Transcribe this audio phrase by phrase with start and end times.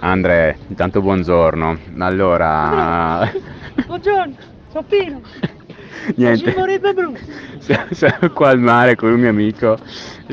[0.00, 1.78] Andre, intanto buongiorno.
[1.98, 3.30] Allora...
[3.86, 4.34] Buongiorno,
[4.70, 5.20] sono Pino.
[6.16, 6.54] Niente.
[7.92, 9.78] Siamo qua al mare con un mio amico.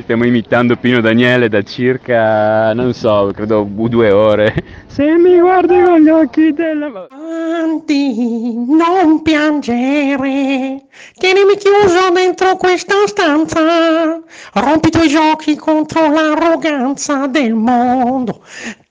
[0.02, 4.56] Stiamo imitando Pino Daniele da circa, non so, credo due ore.
[4.88, 7.08] Se mi guardi con gli occhi della...
[7.10, 10.86] Avanti, non piangere,
[11.16, 14.20] tienimi chiuso dentro questa stanza,
[14.54, 18.42] rompi i tuoi giochi contro l'arroganza del mondo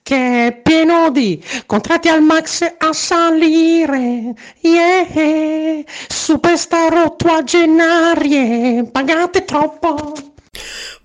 [0.08, 10.14] che è pieno di contratti al max a salire, yeah, superstar ottuagenarie, pagate troppo.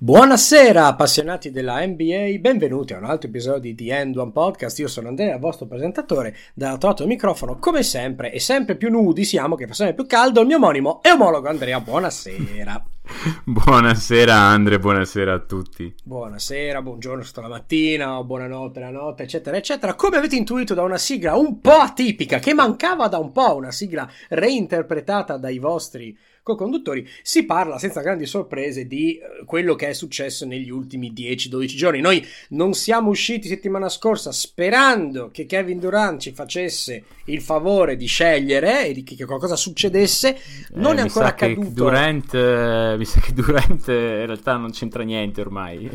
[0.04, 4.78] Buonasera appassionati della NBA, benvenuti a un altro episodio di The End One Podcast.
[4.80, 8.90] Io sono Andrea, il vostro presentatore, dall'altro lato del microfono, come sempre, e sempre più
[8.90, 11.80] nudi siamo, che fa sempre più caldo, il mio omonimo e omologo Andrea.
[11.80, 12.84] Buonasera.
[13.46, 15.96] buonasera Andre, buonasera a tutti.
[16.04, 19.94] Buonasera, buongiorno sto la mattina, buonanotte la notte, eccetera, eccetera.
[19.94, 23.72] Come avete intuito da una sigla un po' atipica, che mancava da un po', una
[23.72, 29.94] sigla reinterpretata dai vostri co-conduttori, si parla senza grandi sorprese di eh, quello che è
[29.94, 32.02] successo negli ultimi 10-12 giorni.
[32.02, 38.06] Noi non siamo usciti settimana scorsa sperando che Kevin Durant ci facesse il favore di
[38.06, 40.38] scegliere e di che qualcosa succedesse.
[40.74, 41.70] Non eh, è ancora accaduto.
[41.70, 45.90] Durant, eh, mi sa che Durant eh, in realtà non c'entra niente ormai.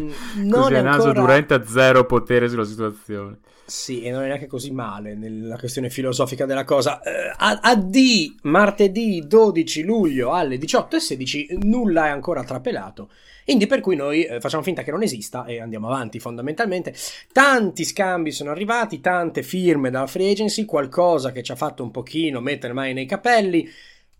[0.00, 0.10] Mm,
[0.48, 1.12] non Così è ancora...
[1.12, 3.38] Durant ha zero potere sulla situazione.
[3.72, 7.00] Sì, e non è neanche così male nella questione filosofica della cosa.
[7.00, 13.08] Eh, a, D, martedì 12 luglio alle 18.16, nulla è ancora trapelato.
[13.44, 16.94] Quindi per cui noi eh, facciamo finta che non esista e andiamo avanti fondamentalmente.
[17.32, 21.90] Tanti scambi sono arrivati, tante firme dalla free agency, qualcosa che ci ha fatto un
[21.90, 23.66] pochino mettere mai nei capelli.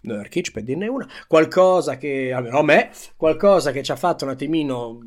[0.03, 4.31] Nurkic per dirne una, qualcosa che, almeno a me, qualcosa che ci ha fatto un
[4.31, 4.98] attimino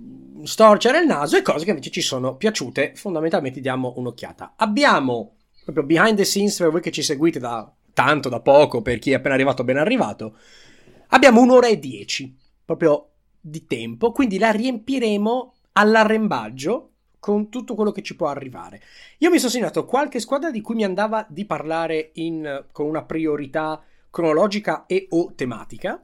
[0.43, 4.53] storcere il naso e cose che invece ci sono piaciute, fondamentalmente diamo un'occhiata.
[4.57, 8.99] Abbiamo proprio behind the scenes per voi che ci seguite da tanto, da poco, per
[8.99, 10.37] chi è appena arrivato, ben arrivato.
[11.09, 13.09] Abbiamo un'ora e dieci, proprio
[13.39, 18.81] di tempo, quindi la riempiremo all'arrembaggio con tutto quello che ci può arrivare.
[19.19, 23.03] Io mi sono segnato qualche squadra di cui mi andava di parlare in, con una
[23.03, 23.83] priorità
[24.15, 26.01] cronologica e o tematica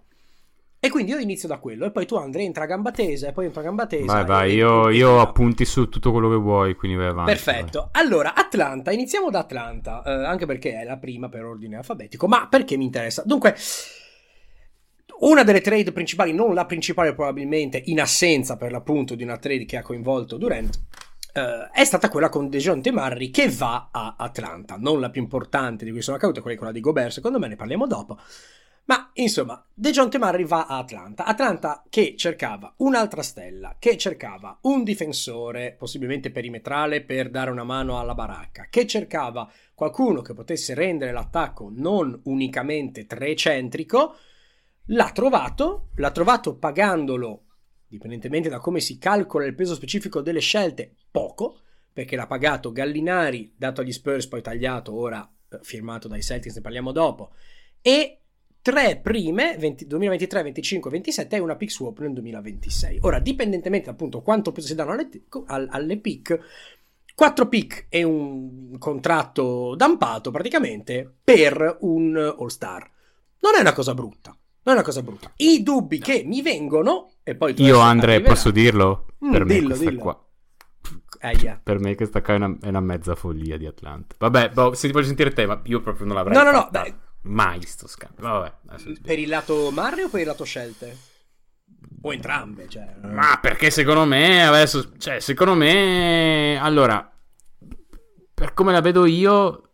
[0.83, 3.31] e quindi io inizio da quello, e poi tu Andrea entra a gamba tesa, e
[3.33, 4.05] poi entra a gamba tesa.
[4.05, 7.31] Vai, vai, io, io ho appunti su tutto quello che vuoi, quindi vai avanti.
[7.31, 7.91] Perfetto.
[7.91, 8.03] Vai.
[8.03, 12.47] Allora, Atlanta, iniziamo da Atlanta, eh, anche perché è la prima per ordine alfabetico, ma
[12.49, 13.22] perché mi interessa?
[13.23, 13.55] Dunque,
[15.19, 19.66] una delle trade principali, non la principale probabilmente, in assenza per l'appunto di una trade
[19.66, 20.81] che ha coinvolto Durant,
[21.33, 25.85] Uh, è stata quella con Dejounte Murray che va a Atlanta, non la più importante
[25.85, 28.17] di cui sono accadute, quella, quella di Gobert, secondo me ne parliamo dopo.
[28.85, 31.23] Ma insomma, Dejounte Murray va a Atlanta.
[31.23, 37.97] Atlanta che cercava un'altra stella, che cercava un difensore, possibilmente perimetrale, per dare una mano
[37.99, 44.15] alla baracca, che cercava qualcuno che potesse rendere l'attacco non unicamente trecentrico.
[44.87, 47.45] L'ha trovato, l'ha trovato pagandolo,
[47.87, 51.59] dipendentemente da come si calcola il peso specifico delle scelte, poco,
[51.94, 56.61] perché l'ha pagato Gallinari, dato agli Spurs, poi tagliato, ora eh, firmato dai Celtics, ne
[56.61, 57.31] parliamo dopo,
[57.81, 58.22] e
[58.61, 62.99] tre prime 20, 2023, 25, 27 e una pick swap nel 2026.
[63.01, 65.09] Ora, dipendentemente appunto quanto peso si danno alle,
[65.69, 66.39] alle pick,
[67.13, 72.89] 4 pick e un contratto dampato praticamente per un All-Star.
[73.39, 74.29] Non è una cosa brutta.
[74.63, 75.31] Non è una cosa brutta.
[75.38, 79.07] I dubbi che mi vengono e poi Io Andre posso dirlo?
[79.25, 79.99] Mm, per dillo, me dillo.
[79.99, 80.25] qua
[81.21, 81.59] Aia.
[81.63, 84.15] Per me questa qua è una, è una mezza follia di Atlanta.
[84.17, 86.67] Vabbè, boh, se ti voglio sentire te, ma io proprio non l'avrei No, no, no,
[86.71, 86.93] dai.
[87.23, 88.23] Mai sto scambio.
[88.23, 88.53] Vabbè,
[89.01, 90.97] per il lato Mario o per il lato scelte?
[92.01, 92.95] O entrambe, cioè.
[93.03, 97.07] Ma perché secondo me adesso, cioè, secondo me allora
[98.33, 99.69] per come la vedo io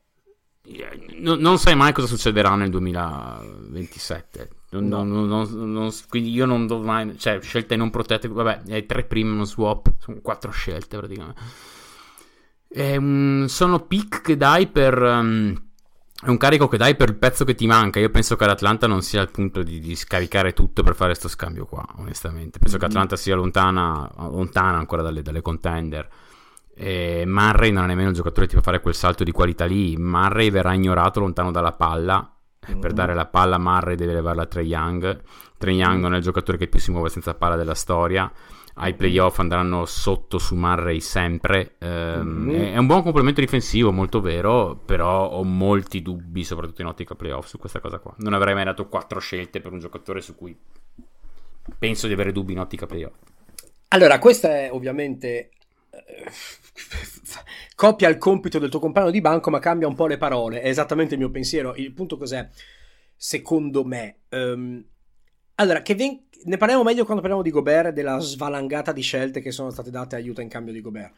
[1.19, 4.49] no, non sai mai cosa succederà nel 2027.
[4.69, 5.03] Non, No.
[5.03, 8.27] non- non- quindi io non do mai, cioè, scelte non protette.
[8.27, 11.39] Vabbè, è tre prime uno swap, sono quattro scelte praticamente.
[12.67, 15.01] È un- sono pick che dai per.
[15.01, 15.55] um,
[16.19, 17.99] è un carico che dai per il pezzo che ti manca.
[17.99, 21.27] Io penso che l'Atlanta non sia al punto di, di scaricare tutto per fare questo
[21.29, 22.59] scambio qua, onestamente.
[22.59, 26.09] Penso che Atlanta sia lontana, lontana ancora dalle, dalle contender.
[26.75, 29.65] E Murray non è nemmeno un giocatore che ti fa fare quel salto di qualità
[29.65, 29.95] lì.
[29.95, 32.31] Murray verrà ignorato lontano dalla palla.
[32.67, 35.21] E Per dare la palla a Murray deve levarla a Trae Young.
[35.57, 38.31] Trae Young non è il giocatore che più si muove senza palla della storia.
[38.79, 41.75] Ai playoff andranno sotto su Murray sempre.
[41.79, 42.55] Ehm, Mhm.
[42.73, 44.79] è, un buon complemento difensivo, molto vero.
[44.85, 48.13] Però ho molti dubbi, soprattutto in ottica playoff, su questa cosa qua.
[48.17, 50.55] Non avrei mai dato quattro scelte per un giocatore su cui
[51.79, 53.15] penso di avere dubbi in ottica playoff.
[53.89, 55.49] Allora, questa è ovviamente
[57.75, 60.61] copia il compito del tuo compagno di banco ma cambia un po' le parole.
[60.61, 61.75] È esattamente il mio pensiero.
[61.75, 62.47] Il punto cos'è?
[63.15, 64.19] Secondo me...
[64.29, 64.83] Um,
[65.55, 69.51] allora, ven- ne parliamo meglio quando parliamo di Gobert e della svalangata di scelte che
[69.51, 71.13] sono state date a in cambio di Gobert.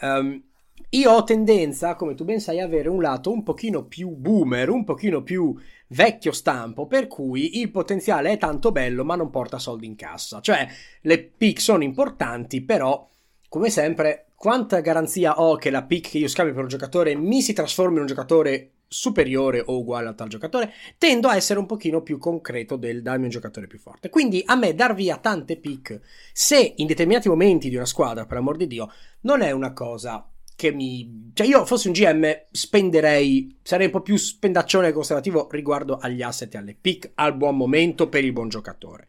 [0.00, 0.42] Um,
[0.90, 4.70] io ho tendenza, come tu ben sai, a avere un lato un pochino più boomer,
[4.70, 5.54] un pochino più
[5.88, 10.40] vecchio stampo, per cui il potenziale è tanto bello ma non porta soldi in cassa.
[10.40, 10.68] Cioè,
[11.02, 13.08] le pick sono importanti, però,
[13.48, 17.40] come sempre, quanta garanzia ho che la pick che io scambio per un giocatore mi
[17.42, 21.66] si trasformi in un giocatore superiore o uguale a tal giocatore, tendo a essere un
[21.66, 24.08] pochino più concreto del darmi un giocatore più forte.
[24.08, 26.00] Quindi a me dar via tante pick,
[26.32, 28.90] se in determinati momenti di una squadra, per amor di Dio,
[29.22, 31.30] non è una cosa che mi...
[31.34, 36.22] Cioè io fossi un GM spenderei, sarei un po' più spendaccione e conservativo riguardo agli
[36.22, 39.08] asset e alle pick al buon momento per il buon giocatore.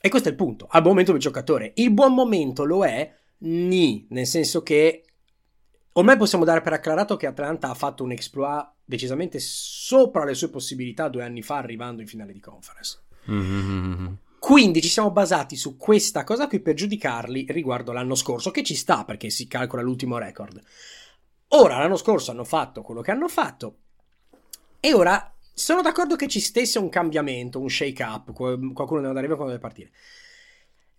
[0.00, 1.72] E questo è il punto, al buon momento per il giocatore.
[1.76, 3.10] Il buon momento lo è
[3.42, 5.04] ni, nel senso che
[5.92, 10.48] ormai possiamo dare per acclarato che Atlanta ha fatto un exploit decisamente sopra le sue
[10.48, 13.00] possibilità due anni fa arrivando in finale di conference.
[13.30, 14.12] Mm-hmm.
[14.38, 18.74] Quindi ci siamo basati su questa cosa qui per giudicarli riguardo l'anno scorso, che ci
[18.74, 20.60] sta perché si calcola l'ultimo record.
[21.54, 23.76] Ora, l'anno scorso hanno fatto quello che hanno fatto
[24.80, 29.26] e ora sono d'accordo che ci stesse un cambiamento, un shake up, qualcuno deve andare
[29.26, 29.92] via, qualcuno deve partire.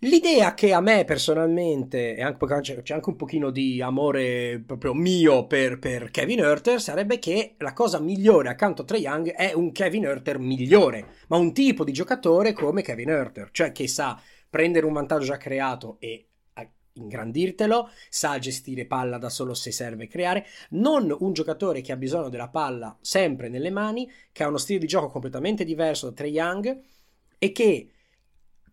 [0.04, 2.46] L'idea che a me personalmente, e anche,
[2.82, 7.72] c'è anche un pochino di amore proprio mio per, per Kevin Herter, sarebbe che la
[7.72, 11.92] cosa migliore accanto a Trae Young è un Kevin Herter migliore, ma un tipo di
[11.92, 14.20] giocatore come Kevin Herter, cioè che sa
[14.50, 16.28] prendere un vantaggio già creato e
[16.92, 22.28] ingrandirtelo, sa gestire palla da solo se serve creare, non un giocatore che ha bisogno
[22.28, 26.28] della palla sempre nelle mani, che ha uno stile di gioco completamente diverso da Trae
[26.28, 26.80] Young
[27.38, 27.88] e che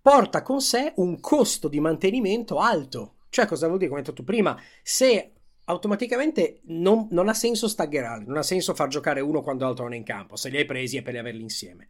[0.01, 3.15] porta con sé un costo di mantenimento alto.
[3.30, 3.89] Cioè, cosa vuol dire?
[3.89, 5.33] Come hai detto tu prima, se
[5.65, 9.94] automaticamente non, non ha senso staggerare, non ha senso far giocare uno quando l'altro non
[9.94, 11.89] è in campo, se li hai presi è per averli insieme.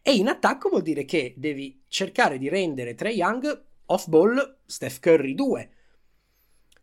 [0.00, 5.00] E in attacco vuol dire che devi cercare di rendere Trey Young off ball Steph
[5.00, 5.70] Curry 2.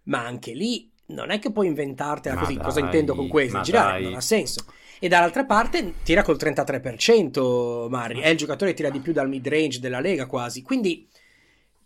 [0.04, 2.56] Ma anche lì non è che puoi inventartela così.
[2.56, 3.62] Dai, Cosa intendo con questo?
[3.62, 4.66] Girare non ha senso
[5.00, 9.30] e dall'altra parte tira col 33%, Mari, è il giocatore che tira di più dal
[9.30, 11.07] mid range della Lega quasi, quindi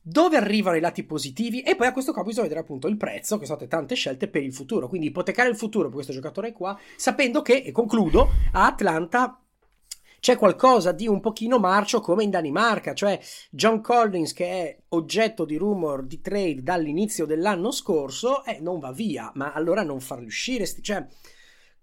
[0.01, 1.61] dove arrivano i lati positivi?
[1.61, 4.27] E poi a questo qua bisogna vedere appunto il prezzo, che sono state tante scelte
[4.27, 8.29] per il futuro, quindi ipotecare il futuro per questo giocatore qua, sapendo che, e concludo,
[8.53, 9.39] a Atlanta
[10.19, 13.19] c'è qualcosa di un pochino marcio come in Danimarca, cioè
[13.51, 18.91] John Collins che è oggetto di rumor di trade dall'inizio dell'anno scorso, eh, non va
[18.91, 21.05] via, ma allora non farli uscire, cioè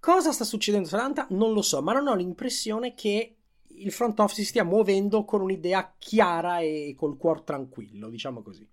[0.06, 1.26] Cosa sta succedendo a Atalanta?
[1.30, 5.40] Non lo so, ma non ho l'impressione che il front office si stia muovendo con
[5.40, 8.64] un'idea chiara e col cuore tranquillo, diciamo così.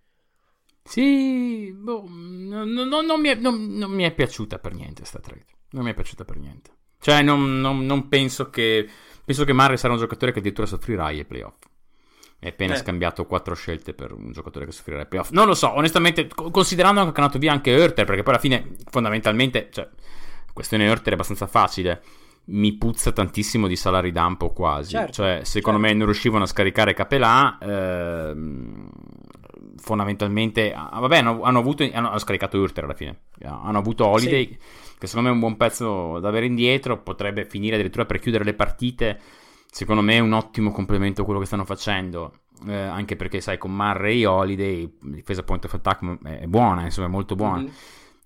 [0.83, 5.47] Sì, boh, non, non, non, mi è, non, mi è, piaciuta per niente sta trade.
[5.71, 6.69] Non mi è piaciuta per niente.
[6.99, 8.87] Cioè, non, penso che.
[9.25, 11.63] Penso che Murray sarà un giocatore che addirittura soffrirà ai playoff.
[12.37, 12.77] È appena eh.
[12.77, 15.31] scambiato quattro scelte per un giocatore che soffrirà ai playoff.
[15.31, 18.75] Non lo so, onestamente, considerando che ha andato via anche Hurter, perché poi alla fine,
[18.91, 19.89] fondamentalmente, cioè,
[20.53, 22.01] questione Hurter è abbastanza facile.
[22.45, 24.91] Mi puzza tantissimo di salari dump o quasi.
[24.91, 25.93] Certo, cioè, secondo certo.
[25.93, 27.57] me non riuscivano a scaricare Capelà.
[27.61, 28.89] Ehm,
[29.77, 33.21] fondamentalmente, ah, vabbè, hanno, hanno, avuto, hanno, hanno scaricato Hurter alla fine.
[33.43, 34.57] Hanno avuto Holiday, sì.
[34.99, 37.01] che secondo me è un buon pezzo da avere indietro.
[37.01, 39.19] Potrebbe finire addirittura per chiudere le partite.
[39.71, 42.39] Secondo me è un ottimo complemento a quello che stanno facendo.
[42.67, 47.07] Eh, anche perché, sai, con Murray e Holiday, difesa point of attack è buona, insomma,
[47.07, 47.61] è molto buona.
[47.61, 47.71] Mm-hmm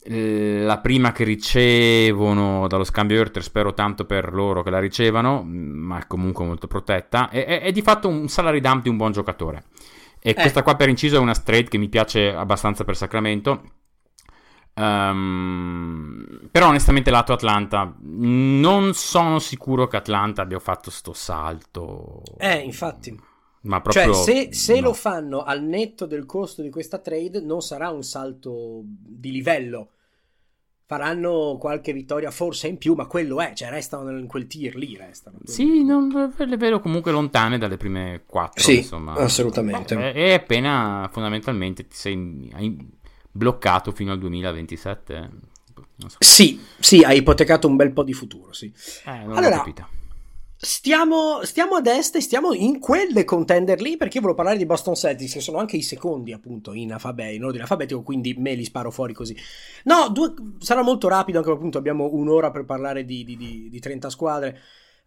[0.09, 5.99] la prima che ricevono dallo scambio Hurter, spero tanto per loro che la ricevano, ma
[5.99, 9.11] è comunque molto protetta, è, è, è di fatto un salary dump di un buon
[9.11, 9.65] giocatore.
[10.19, 10.33] E eh.
[10.33, 13.71] questa qua per inciso è una straight che mi piace abbastanza per Sacramento.
[14.75, 22.21] Um, però onestamente lato Atlanta non sono sicuro che Atlanta abbia fatto sto salto.
[22.37, 23.19] Eh, infatti.
[23.61, 24.87] Ma proprio, cioè, se, se no.
[24.87, 29.89] lo fanno al netto del costo di questa trade, non sarà un salto di livello
[30.87, 34.95] faranno qualche vittoria forse in più, ma quello è, cioè restano in quel tier lì,
[34.95, 35.37] restano.
[35.43, 39.13] Sì, non, le vedo comunque lontane dalle prime quattro, sì, insomma.
[39.15, 40.13] assolutamente.
[40.13, 42.89] È, appena fondamentalmente ti sei
[43.29, 45.29] bloccato fino al 2027.
[46.07, 46.15] So.
[46.19, 48.71] Sì, sì, hai ipotecato un bel po' di futuro, sì.
[49.05, 49.89] Eh, non allora, l'ho capita.
[50.59, 54.65] Stiamo, stiamo ad est e stiamo in quelle contender lì perché io volevo parlare di
[54.65, 58.55] Boston Celtics che sono anche i secondi appunto in, alfabe- in ordine alfabetico quindi me
[58.55, 59.37] li sparo fuori così
[59.83, 63.79] no due, sarà molto rapido anche appunto abbiamo un'ora per parlare di, di, di, di
[63.79, 64.59] 30 squadre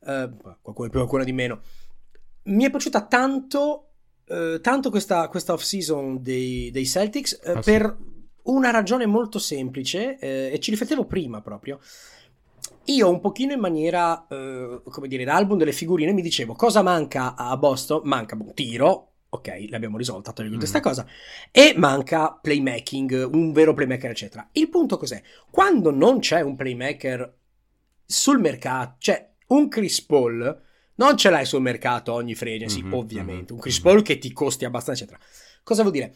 [0.02, 1.62] uh, qualcuno di più qualcuno di meno
[2.44, 3.90] mi è piaciuta tanto
[4.30, 8.28] uh, tanto questa, questa off season dei, dei Celtics uh, ah, per, sì.
[8.44, 11.78] una ragione molto semplice, eh, e ci riflettevo prima proprio.
[12.84, 16.82] Io un pochino in maniera, eh, come dire, da album delle figurine mi dicevo cosa
[16.82, 18.00] manca a Boston?
[18.04, 20.82] Manca un tiro, ok, l'abbiamo risolta, questa mm.
[20.82, 21.06] cosa,
[21.52, 24.48] e manca playmaking, un vero playmaker, eccetera.
[24.52, 25.22] Il punto cos'è?
[25.50, 27.36] Quando non c'è un playmaker
[28.04, 30.62] sul mercato, cioè un Chris Paul,
[30.96, 33.54] non ce l'hai sul mercato ogni free agency, mm-hmm, ovviamente, mm-hmm.
[33.54, 35.24] un Chris Paul che ti costi abbastanza, eccetera.
[35.62, 36.14] Cosa vuol dire?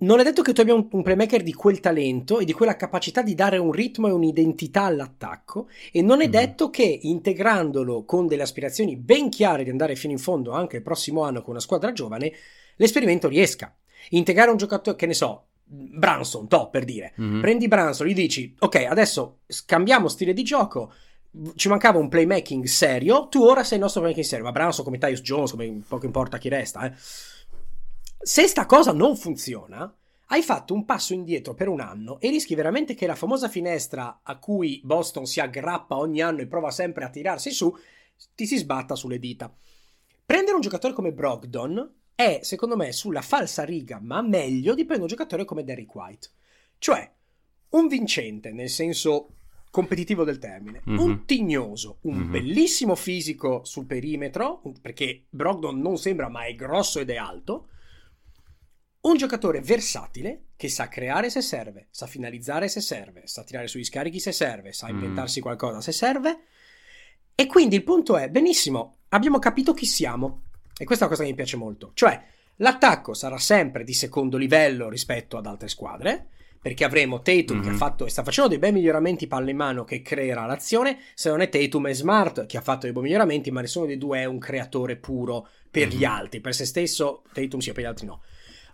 [0.00, 2.76] Non è detto che tu abbia un, un, playmaker di quel talento e di quella
[2.76, 6.30] capacità di dare un ritmo e un'identità all'attacco e non è mm.
[6.30, 10.82] detto che integrandolo con delle aspirazioni ben chiare di andare fino in fondo anche il
[10.82, 12.32] prossimo anno con una squadra giovane,
[12.76, 13.74] l'esperimento riesca.
[14.10, 17.40] Integrare un giocatore, che ne so, Branson, to per dire, mm.
[17.40, 20.92] prendi Branson, gli dici, ok, adesso scambiamo stile di gioco,
[21.54, 24.98] ci mancava un playmaking serio, tu ora sei il nostro playmaking serio, ma Branson come
[24.98, 26.92] Tyus Jones, come poco importa chi resta, eh
[28.22, 29.92] se sta cosa non funziona,
[30.26, 34.20] hai fatto un passo indietro per un anno e rischi veramente che la famosa finestra
[34.22, 37.74] a cui Boston si aggrappa ogni anno e prova sempre a tirarsi su,
[38.34, 39.52] ti si sbatta sulle dita.
[40.24, 45.02] Prendere un giocatore come Brogdon è, secondo me, sulla falsa riga, ma meglio di prendere
[45.02, 46.28] un giocatore come Derrick White.
[46.78, 47.10] Cioè,
[47.70, 49.30] un vincente, nel senso
[49.70, 50.98] competitivo del termine, mm-hmm.
[50.98, 52.30] un tignoso, un mm-hmm.
[52.30, 57.68] bellissimo fisico sul perimetro, perché Brogdon non sembra ma è grosso ed è alto,
[59.02, 63.84] un giocatore versatile che sa creare se serve, sa finalizzare se serve, sa tirare sugli
[63.84, 64.90] scarichi se serve, sa mm.
[64.90, 65.42] inventarsi mm.
[65.42, 66.40] qualcosa se serve.
[67.34, 70.42] E quindi il punto è, benissimo, abbiamo capito chi siamo.
[70.76, 71.92] E questa è una cosa che mi piace molto.
[71.94, 72.22] Cioè,
[72.56, 76.28] l'attacco sarà sempre di secondo livello rispetto ad altre squadre,
[76.60, 77.66] perché avremo Tatum mm-hmm.
[77.66, 80.98] che ha fatto e sta facendo dei bei miglioramenti palle in mano che creerà l'azione,
[81.14, 83.96] se non è Tatum è Smart che ha fatto dei buoni miglioramenti, ma nessuno dei
[83.96, 85.96] due è un creatore puro per mm-hmm.
[85.96, 88.20] gli altri, per se stesso Tatum sì, per gli altri no.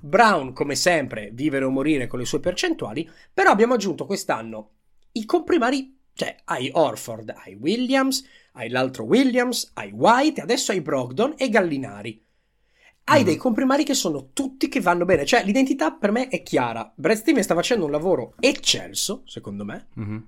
[0.00, 4.70] Brown, come sempre, vivere o morire con le sue percentuali, però abbiamo aggiunto quest'anno
[5.12, 11.34] i comprimari, cioè hai Orford, hai Williams, hai l'altro Williams, hai White, adesso hai Brogdon
[11.36, 12.22] e Gallinari.
[13.04, 13.24] Hai mm.
[13.24, 16.92] dei comprimari che sono tutti che vanno bene, cioè l'identità per me è chiara.
[16.94, 19.88] Brad Stevens sta facendo un lavoro eccelso, secondo me.
[19.98, 20.18] Mm-hmm.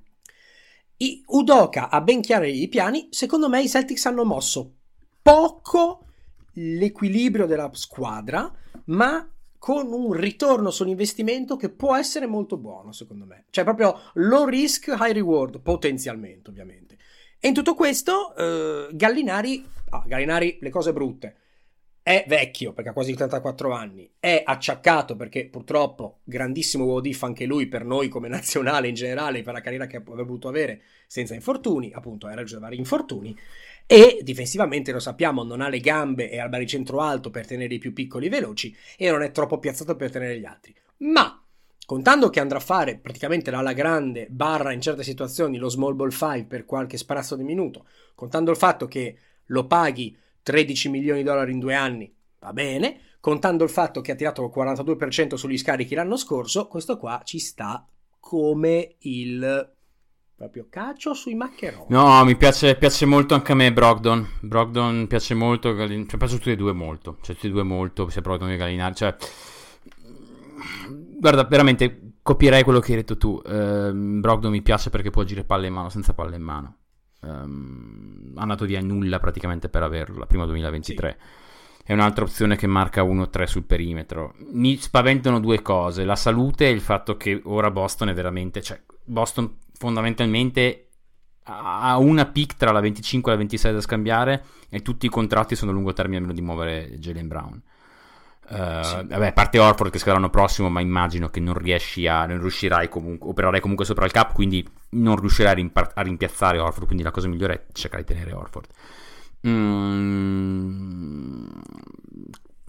[0.98, 4.74] I Udoka ha ben chiari i piani, secondo me i Celtics hanno mosso
[5.22, 6.06] poco
[6.54, 8.50] l'equilibrio della squadra,
[8.86, 13.44] ma con un ritorno sull'investimento che può essere molto buono, secondo me.
[13.50, 16.96] Cioè, proprio low risk, high reward, potenzialmente, ovviamente.
[17.40, 21.36] E in tutto questo, eh, Gallinari, ah, Gallinari, le cose brutte.
[22.02, 27.44] È vecchio perché ha quasi 34 anni, è acciaccato perché purtroppo grandissimo what if anche
[27.44, 31.34] lui per noi come nazionale in generale, per la carriera che avrebbe potuto avere senza
[31.34, 33.36] infortuni, appunto era già vari infortuni,
[33.90, 37.72] e difensivamente lo sappiamo non ha le gambe e ha il baricentro alto per tenere
[37.72, 40.76] i più piccoli veloci e non è troppo piazzato per tenere gli altri.
[40.98, 41.42] Ma
[41.86, 46.10] contando che andrà a fare praticamente l'ala grande barra in certe situazioni lo small ball
[46.10, 49.16] 5 per qualche sprazzo di minuto, contando il fatto che
[49.46, 54.12] lo paghi 13 milioni di dollari in due anni, va bene, contando il fatto che
[54.12, 57.86] ha tirato il 42% sugli scarichi l'anno scorso, questo qua ci sta
[58.20, 59.76] come il
[60.38, 61.86] proprio calcio sui maccheroni.
[61.88, 64.24] No, mi piace, piace, molto anche a me Brogdon.
[64.40, 67.18] Brogdon piace molto, cioè, piace tutti e due molto.
[67.20, 68.94] Cioè, tutti e due molto, sia Brogdon che Gallinari.
[68.94, 69.16] Cioè,
[71.18, 73.42] guarda, veramente copierei quello che hai detto tu.
[73.44, 76.76] Uh, Brogdon mi piace perché può girare palle in mano senza palle in mano.
[77.20, 81.18] Um, ha andato via nulla praticamente per averlo, la prima 2023.
[81.18, 81.82] Sì.
[81.82, 84.34] È un'altra opzione che marca 1-3 sul perimetro.
[84.52, 88.62] Mi spaventano due cose: la salute e il fatto che ora Boston è veramente.
[88.62, 90.88] Cioè, Boston fondamentalmente
[91.50, 95.56] ha una pick tra la 25 e la 26 da scambiare e tutti i contratti
[95.56, 97.62] sono a lungo termine a meno di muovere Jalen Brown.
[98.50, 99.06] Uh, sì.
[99.06, 102.26] Vabbè, a parte Orford che sarà l'anno prossimo, ma immagino che non riesci a.
[102.26, 103.28] non riuscirai comunque.
[103.30, 106.86] opererai comunque sopra il cap, quindi non riuscirai a, rimpar- a rimpiazzare Orford.
[106.86, 108.68] Quindi la cosa migliore è cercare di tenere Orford.
[109.46, 111.46] Mm,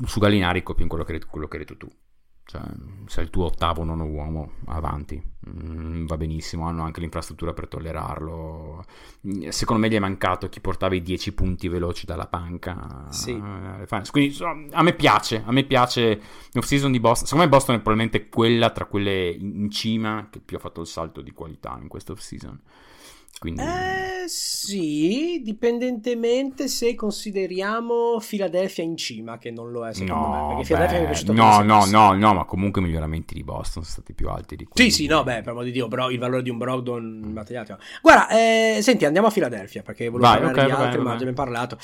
[0.05, 1.89] su Gallinari copio in quello che, quello che hai detto tu.
[2.49, 2.61] Cioè,
[3.05, 8.83] sei il tuo ottavo nono uomo avanti, mm, va benissimo, hanno anche l'infrastruttura per tollerarlo.
[9.49, 13.05] Secondo me gli è mancato chi portava i 10 punti veloci dalla panca.
[13.09, 13.39] Sì.
[13.39, 14.35] Eh, quindi
[14.71, 16.19] a me piace, a me piace
[16.53, 17.27] l'off season di Boston.
[17.27, 20.87] Secondo me Boston è probabilmente quella tra quelle in cima che più ha fatto il
[20.87, 22.59] salto di qualità in questa off season.
[23.39, 23.61] Quindi...
[23.61, 30.55] Eh sì, dipendentemente se consideriamo Philadelphia in cima, che non lo è secondo no, me.
[30.55, 34.13] Perché Philadelphia beh, no, no, no, no, ma comunque i miglioramenti di Boston sono stati
[34.13, 34.91] più alti di quelli.
[34.91, 37.79] Sì, sì, no, vabbè, per amor di Dio, bro, il valore di un Brogdon battagliato.
[38.01, 41.33] Guarda, eh, senti, andiamo a Filadelfia perché volevo Vai, parlare ok, di altri, ma abbiamo
[41.33, 41.77] parlato.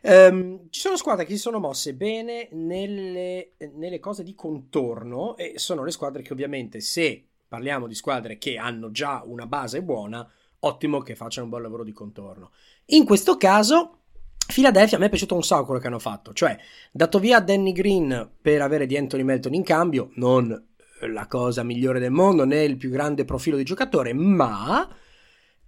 [0.00, 5.52] Ehm, ci sono squadre che si sono mosse bene nelle, nelle cose di contorno e
[5.56, 10.26] sono le squadre che ovviamente se parliamo di squadre che hanno già una base buona,
[10.64, 12.50] ottimo che facciano un buon lavoro di contorno.
[12.86, 13.98] In questo caso,
[14.46, 16.58] Philadelphia a me è piaciuto un sacco quello che hanno fatto, cioè
[16.90, 20.68] dato via Danny Green per avere di Anthony Melton in cambio, non
[21.00, 24.88] la cosa migliore del mondo né il più grande profilo di giocatore, ma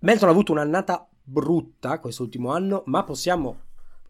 [0.01, 3.63] Melton ha avuto un'annata brutta quest'ultimo anno, ma possiamo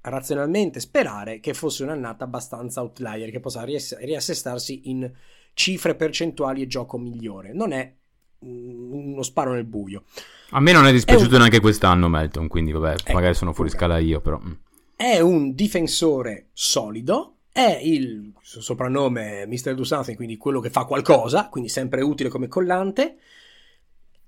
[0.03, 5.11] razionalmente sperare che fosse un'annata abbastanza outlier, che possa riassestarsi in
[5.55, 7.53] cifre percentuali e gioco migliore.
[7.53, 7.95] Non è
[8.45, 10.05] mm, uno sparo nel buio.
[10.57, 13.53] A me non è dispiaciuto È un- neanche quest'anno Melton, quindi vabbè, Ecco, magari sono
[13.53, 14.39] fuori scala io, però.
[14.39, 14.53] mm.
[14.97, 19.75] È un difensore solido, è il soprannome Mr.
[19.75, 23.17] Do Something, quindi quello che fa qualcosa, quindi sempre utile come collante,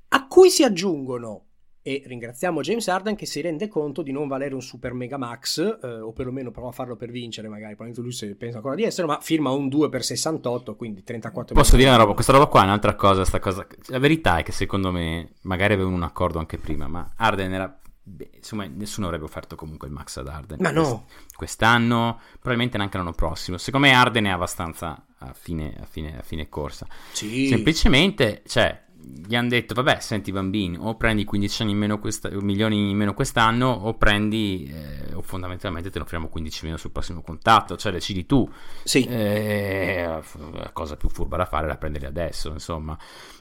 [0.09, 1.46] a cui si aggiungono,
[1.87, 5.79] e ringraziamo James Harden che si rende conto di non valere un super mega max,
[5.81, 8.83] eh, o perlomeno prova a farlo per vincere, magari, probabilmente lui si pensa ancora di
[8.83, 11.85] essere, ma firma un 2 per 68, quindi 34 Posso milioni.
[11.85, 12.15] dire una roba?
[12.15, 13.65] Questa roba qua è un'altra cosa, sta cosa.
[13.87, 17.79] La verità è che secondo me, magari avevano un accordo anche prima, ma Arden era.
[18.03, 20.59] beh, insomma, nessuno avrebbe offerto comunque il max ad Arden.
[20.61, 20.83] Ma no.
[20.83, 23.59] Quest- Quest'anno, probabilmente neanche l'anno prossimo.
[23.59, 26.85] Secondo me Arden è abbastanza a fine, a fine, a fine corsa.
[27.13, 27.47] Sì.
[27.47, 32.31] Semplicemente, cioè, gli hanno detto, vabbè, senti bambini, o prendi 15 anni in meno questa-
[32.41, 36.77] milioni in meno quest'anno, o prendi, eh, o fondamentalmente te ne offriamo 15 in meno
[36.79, 38.49] sul prossimo contatto, cioè decidi tu.
[38.85, 39.05] Sì.
[39.05, 40.05] Eh,
[40.53, 42.97] la cosa più furba da fare è prenderli adesso, insomma.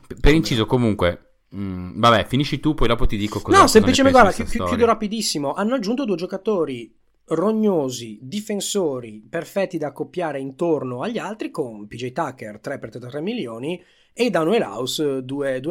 [0.07, 4.19] Per, per inciso, comunque, mh, vabbè, finisci tu, poi dopo ti dico cosa No, semplicemente,
[4.19, 5.53] guarda, chi- chiudo rapidissimo.
[5.53, 6.93] Hanno aggiunto due giocatori
[7.27, 13.83] rognosi, difensori, perfetti da accoppiare intorno agli altri con PJ Tucker 3 per 33 milioni
[14.17, 15.61] e Daniel House 2,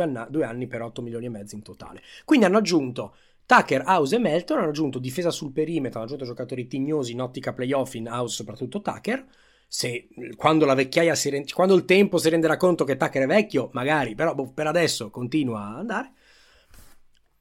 [0.45, 2.03] anni per 8 milioni e mezzo in totale.
[2.27, 6.67] Quindi hanno aggiunto Tucker, House e Melton, hanno aggiunto difesa sul perimetro, hanno aggiunto giocatori
[6.67, 9.27] tignosi in ottica playoff in House, soprattutto Tucker.
[9.67, 13.71] Se, quando la vecchiaia si quando il tempo si renderà conto che Tucker è vecchio,
[13.73, 16.13] magari, però boh, per adesso continua a andare.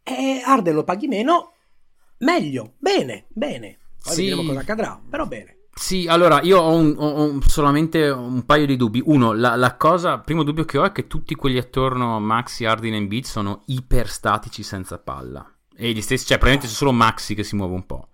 [0.04, 1.54] E Arden lo paghi meno,
[2.20, 3.78] meglio, bene, bene.
[4.02, 4.22] Poi Sì.
[4.24, 5.58] vedremo cosa accadrà, però bene.
[5.76, 9.02] Sì, allora io ho, un- ho- ho solamente un paio di dubbi.
[9.04, 12.20] Uno, la, la cosa, il primo dubbio che ho è che tutti quelli attorno a
[12.20, 15.46] Maxi, Hardin e Embiid sono iperstatici senza palla.
[15.76, 18.10] E gli stessi, cioè, probabilmente c'è solo Maxi che si muove un po'.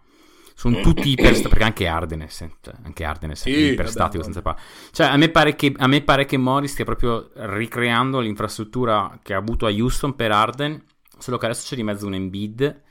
[0.55, 4.41] Sono tutti iperstatici, perché anche Arden è, se- cioè, anche Arden è Sì, iperstatico senza
[4.41, 4.57] palla.
[4.91, 9.33] Cioè, a me, pare che, a me pare che Morris stia proprio ricreando l'infrastruttura che
[9.33, 10.81] ha avuto a Houston per Arden,
[11.17, 12.81] solo che adesso c'è di mezzo un Embiid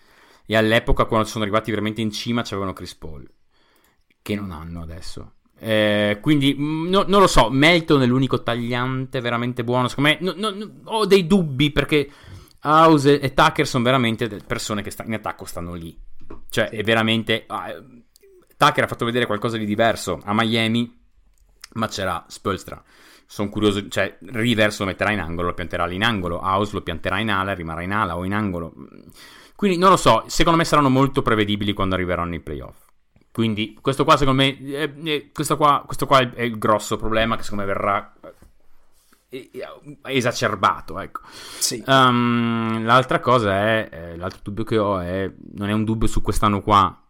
[0.46, 3.28] e all'epoca quando sono arrivati veramente in cima c'avevano Chris Paul
[4.28, 5.32] che non hanno adesso.
[5.58, 7.48] Eh, quindi mh, no- non lo so.
[7.48, 9.88] Melton è l'unico tagliante veramente buono.
[9.88, 12.10] Secondo me no- no- ho dei dubbi perché
[12.62, 15.98] House e Tucker sono veramente persone che sta- in attacco stanno lì.
[16.50, 17.44] Cioè, è veramente.
[17.46, 17.82] ah, eh,
[18.56, 20.94] Tucker ha fatto vedere qualcosa di diverso a Miami,
[21.74, 22.82] ma c'era Spolstra.
[23.26, 26.82] Sono curioso, cioè Rivers lo metterà in angolo, lo pianterà lì in angolo, House lo
[26.82, 28.74] pianterà in ala, rimarrà in ala o in angolo.
[29.56, 32.86] Quindi non lo so, secondo me saranno molto prevedibili quando arriveranno i playoff.
[33.38, 36.59] Quindi questo qua secondo me eh, eh, questo qua, questo qua è il- è il
[36.59, 38.12] grosso problema che secondo me verrà
[39.29, 39.51] eh,
[40.07, 41.20] esacerbato, ecco.
[41.24, 41.81] Sì.
[41.87, 46.20] Um, l'altra cosa è, eh, l'altro dubbio che ho è, non è un dubbio su
[46.20, 47.01] quest'anno qua,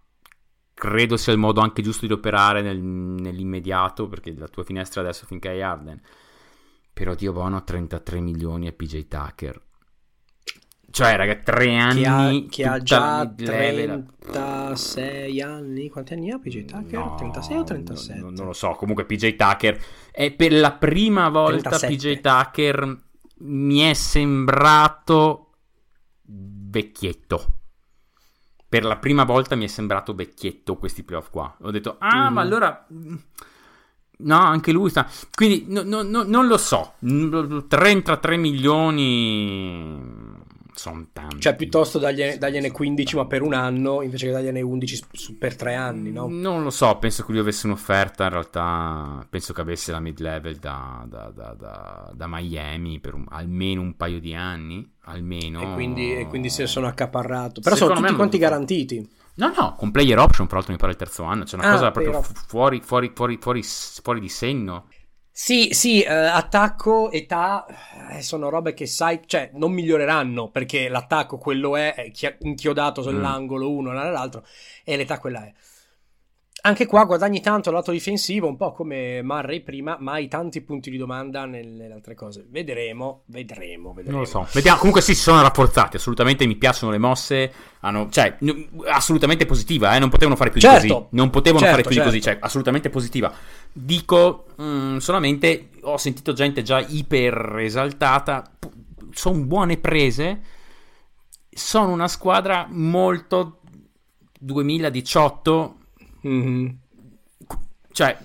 [0.75, 5.25] credo sia il modo anche giusto di operare nel- nell'immediato, perché la tua finestra adesso
[5.25, 5.99] finché hai Arden,
[6.93, 9.62] però Dio buono 33 milioni a PJ Tucker.
[10.99, 12.49] Cioè, raga, tre anni...
[12.49, 14.05] che ha, che ha già mid-level.
[14.19, 15.89] 36 anni.
[15.91, 16.99] Quanti anni ha PJ Tucker?
[16.99, 18.21] No, 36 o 37?
[18.21, 19.81] no, non lo so, comunque PJ Tucker
[20.11, 22.17] è per la prima volta 37.
[22.17, 22.99] PJ Tucker
[23.43, 25.53] mi è sembrato
[26.25, 27.47] vecchietto.
[28.69, 31.57] Per la prima volta mi è sembrato vecchietto questi playoff qua.
[31.61, 32.33] Ho detto, ah, Mm.
[32.35, 32.87] ma allora...
[34.21, 35.07] No, anche lui sta...
[35.33, 36.95] Quindi no- no- no- non lo so.
[36.99, 40.37] 33 milioni...
[40.79, 41.41] Sono tanti.
[41.41, 45.37] Cioè, piuttosto dagliene, dagliene 15, ma per un anno, invece che dagliene 11 s- su-
[45.37, 46.29] per tre anni, no?
[46.31, 50.55] Non lo so, penso che lui avesse un'offerta, in realtà penso che avesse la mid-level
[50.59, 55.61] da, da- da- da- da Miami per un- almeno un paio di anni, almeno.
[55.62, 57.61] E quindi, e quindi se sono accaparrato.
[57.61, 59.09] Però Secondo sono tutti quanti garantiti.
[59.35, 61.73] No, no, con player option, fra l'altro mi pare il terzo anno, c'è una Ah,
[61.73, 64.87] cosa proprio fu- fuori, fuori, fuori, fuori, fuori di segno.
[65.40, 67.64] Sì, sì, eh, attacco, età,
[68.11, 73.03] eh, sono robe che sai, cioè non miglioreranno perché l'attacco quello è, è chi- inchiodato
[73.03, 74.44] sull'angolo uno l'altro
[74.85, 75.53] e l'età quella è.
[76.61, 80.90] Anche qua guadagni tanto lato difensivo, un po' come Murray prima, ma hai tanti punti
[80.90, 82.44] di domanda nelle altre cose.
[82.49, 84.18] Vedremo, vedremo, vedremo.
[84.18, 84.47] Non lo so.
[84.53, 84.79] Vediamo.
[84.79, 88.38] Comunque sì, si sono rafforzati, assolutamente mi piacciono le mosse, hanno, cioè,
[88.87, 90.01] assolutamente positiva, eh?
[90.01, 90.83] non potevano fare più Certo.
[90.83, 91.07] di così.
[91.11, 92.11] Non potevano Certo, fare più certo.
[92.11, 93.33] di così, cioè, assolutamente positiva.
[93.73, 98.51] Dico, mm, solamente ho sentito gente già iper esaltata,
[99.12, 100.40] sono buone prese,
[101.51, 103.61] sono una squadra molto
[104.40, 105.78] 2018
[106.22, 106.78] Mhm.
[107.92, 108.16] cioè,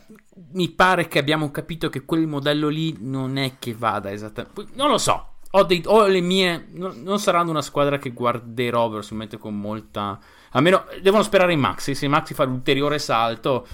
[0.53, 4.65] mi pare che abbiamo capito che quel modello lì non è che vada esattamente.
[4.73, 5.27] Non lo so.
[5.51, 6.67] Ho, dei, ho le mie.
[6.71, 10.19] Non, non saranno una squadra che guarderò personalmente con molta.
[10.51, 11.93] Almeno devono sperare in Maxi.
[11.93, 13.67] Se Maxi fa l'ulteriore salto,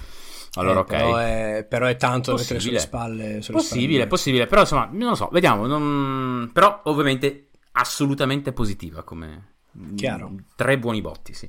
[0.54, 0.86] allora Eh, ok.
[0.88, 2.78] Però è, però è tanto da mettere Possibile.
[2.80, 3.42] sulle spalle.
[3.42, 4.06] sulle Possibile, spalle.
[4.08, 4.46] possibile.
[4.46, 5.28] Però insomma, non lo so.
[5.32, 5.66] Vediamo.
[5.66, 9.48] non- Però ovviamente assolutamente positiva come.
[9.94, 10.34] Chiaro.
[10.56, 11.48] Tre buoni botti, sì.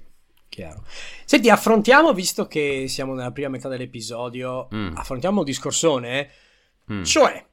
[0.62, 0.84] Chiaro.
[1.26, 4.95] Senti, affrontiamo, visto che siamo nella prima metà dell'episodio, Mm.
[4.95, 6.30] affrontiamo un discorsone, eh?
[6.93, 7.04] Mm.
[7.04, 7.43] cioè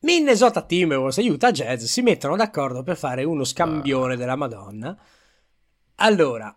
[0.00, 4.16] Minnesota Timberwolves e Utah Jazz si mettono d'accordo per fare uno scambione Ah.
[4.16, 4.96] della Madonna.
[5.96, 6.54] Allora,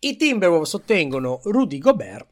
[0.00, 2.26] i Timberwolves ottengono Rudy Gobert,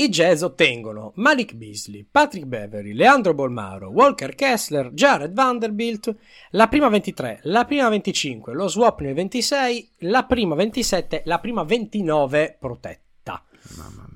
[0.00, 6.16] i Jazz ottengono Malik Beasley, Patrick Beverly, Leandro Bolmaro, Walker Kessler, Jared Vanderbilt,
[6.52, 11.64] la prima 23, la prima 25, lo swap nel 26, la prima 27, la prima
[11.64, 13.44] 29 protetta.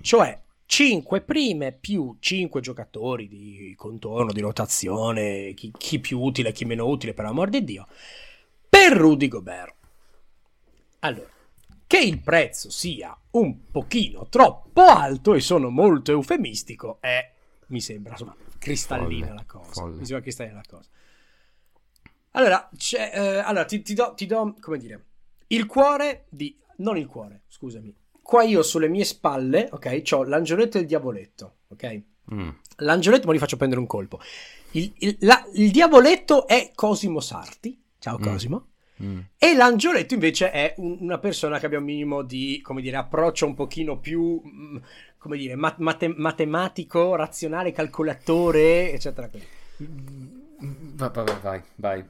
[0.00, 6.64] Cioè 5 prime più 5 giocatori di contorno, di rotazione, chi, chi più utile, chi
[6.64, 7.86] meno utile, per amor di Dio,
[8.70, 9.74] per Rudy Gobert.
[11.00, 11.28] Allora,
[11.94, 17.32] che il prezzo sia un pochino troppo alto e sono molto eufemistico è,
[17.68, 19.70] mi sembra, insomma, cristallina Folle, la cosa.
[19.70, 19.94] folle.
[19.96, 20.88] Mi sembra cristallina la cosa.
[22.32, 25.04] Allora, c'è, eh, allora ti, ti do, ti do, come dire,
[25.48, 26.58] il cuore di...
[26.78, 27.94] non il cuore, scusami.
[28.20, 32.02] Qua io sulle mie spalle, ok, ho l'angioletto e il diavoletto, ok?
[32.32, 32.48] Mm.
[32.78, 34.18] L'angioletto, ma li faccio prendere un colpo.
[34.72, 38.22] Il, il- la- il diavoletto è Cosimo Sarti, ciao Mm.
[38.22, 38.72] Cosimo, Mm.
[39.38, 43.46] E l'angioletto invece è un- una persona che abbia un minimo di, come dire, approccio
[43.46, 44.76] un pochino più, mm,
[45.18, 49.28] come dire, mat- mate- matematico, razionale, calcolatore, eccetera.
[50.96, 52.04] Vai, vai, vai, vai.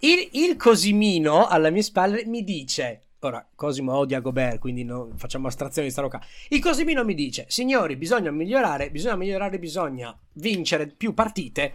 [0.00, 3.02] Il, il Cosimino alla mia spalle mi dice.
[3.20, 6.22] Ora, Cosimo odia Gobert, quindi non facciamo astrazione di sta roca.
[6.50, 11.72] Il Cosimino mi dice: Signori, bisogna migliorare, bisogna migliorare, bisogna vincere più partite.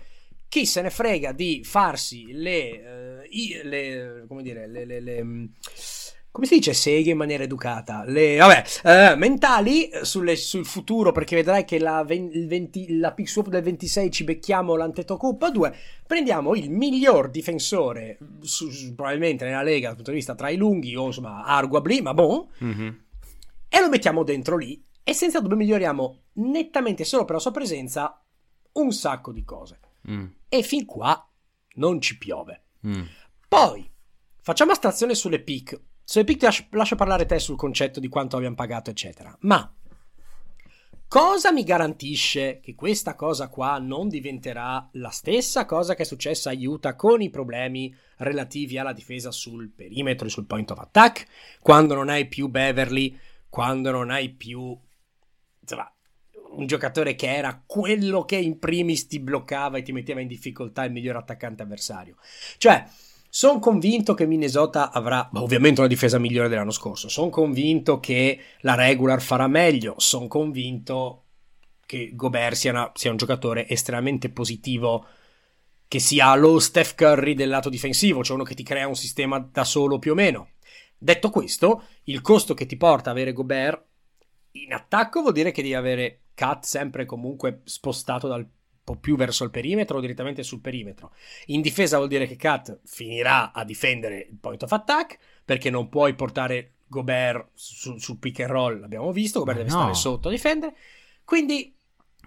[0.54, 3.22] Chi se ne frega di farsi le.
[3.22, 4.86] eh, i- le- come dire, le.
[4.86, 5.46] le- le, mm,
[6.30, 8.04] come si dice seghe in maniera educata?
[8.06, 13.14] Le, vabbè, eh, mentali eh, sulle- sul futuro, perché vedrai che la, il 20 la
[13.14, 19.46] pick swap del 26 ci becchiamo l'Antetokounmpo 2 prendiamo il miglior difensore su- su- probabilmente
[19.46, 23.00] nella Lega dal punto di vista tra i lunghi o insomma arguably, ma bon, Mhm.
[23.70, 28.24] e lo mettiamo dentro lì e senza dubbio miglioriamo nettamente solo per la sua presenza
[28.74, 29.80] un sacco di cose.
[30.10, 30.26] Mm.
[30.54, 31.28] E fin qua
[31.78, 32.66] non ci piove.
[32.86, 33.02] Mm.
[33.48, 33.92] Poi
[34.40, 35.82] facciamo astrazione sulle pick.
[36.04, 39.36] Sulle pick ti lascio, lascio parlare te sul concetto di quanto abbiamo pagato, eccetera.
[39.40, 39.74] Ma
[41.08, 46.52] cosa mi garantisce che questa cosa qua non diventerà la stessa cosa che è successa
[46.52, 51.26] a Utah con i problemi relativi alla difesa sul perimetro e sul point of attack?
[51.62, 53.18] Quando non hai più Beverly,
[53.50, 54.80] quando non hai più
[55.60, 55.92] insomma,
[56.56, 60.84] un giocatore che era quello che in primis ti bloccava e ti metteva in difficoltà
[60.84, 62.16] il miglior attaccante avversario.
[62.58, 62.86] Cioè,
[63.30, 67.10] sono convinto che Minnesota avrà ovviamente una difesa migliore dell'anno scorso.
[67.10, 69.96] Sono convinto che la regular farà meglio.
[69.98, 71.24] Sono convinto
[71.86, 75.08] che Gobert sia, una- sia un giocatore estremamente positivo.
[75.88, 79.40] Che sia lo Steph Curry del lato difensivo, cioè uno che ti crea un sistema
[79.40, 80.50] da solo più o meno.
[80.96, 83.84] Detto questo, il costo che ti porta avere Gobert
[84.52, 88.48] in attacco vuol dire che devi avere Cat sempre comunque spostato dal
[88.84, 91.12] po' più verso il perimetro o direttamente sul perimetro.
[91.48, 95.90] In difesa vuol dire che Cat finirà a difendere il point of attack perché non
[95.90, 99.82] puoi portare Gobert su- sul pick and roll, l'abbiamo visto, Gobert Ma deve no.
[99.82, 100.76] stare sotto a difendere.
[101.24, 101.74] Quindi,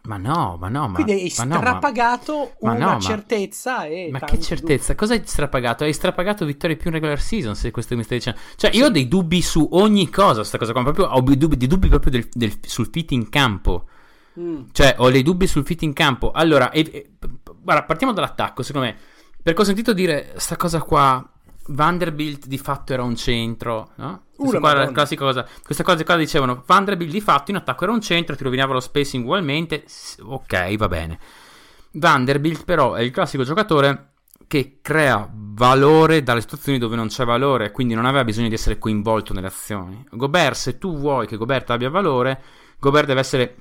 [0.03, 3.87] Ma no, ma no, ma, quindi hai ma no, ma- strapagato ma una ma- certezza
[3.87, 4.95] e Ma che certezza?
[4.95, 5.83] Cosa hai strapagato?
[5.85, 8.39] Hai strapagato vittorie più in regular season, se questo mi stai dicendo.
[8.57, 10.83] Cioè, io ho dei dubbi su ogni cosa, sta cosa qua.
[10.85, 13.87] Proprio, ho dei dubbi, dei dubbi proprio del- del- sul fit in campo.
[14.39, 14.63] Mm.
[14.73, 16.31] Cioè, ho dei dubbi sul fit in campo.
[16.31, 17.11] Allora, e- e-
[17.61, 18.97] guarda, partiamo dall'attacco, secondo me.
[19.43, 21.31] Perché ho sentito dire sta cosa qua.
[21.69, 24.27] Vanderbilt di fatto era un centro, no?
[24.37, 25.45] Questa qua era la classica cosa.
[25.65, 28.81] Queste cose qua dicevano Vanderbilt di fatto in attacco era un centro, ti rovinava lo
[28.81, 29.85] spacing ugualmente.
[30.21, 31.19] Ok, va bene.
[31.93, 34.11] Vanderbilt però è il classico giocatore
[34.47, 38.79] che crea valore dalle situazioni dove non c'è valore, quindi non aveva bisogno di essere
[38.79, 40.07] coinvolto nelle azioni.
[40.11, 42.41] Gobert, se tu vuoi che Gobert abbia valore,
[42.79, 43.57] Gobert deve essere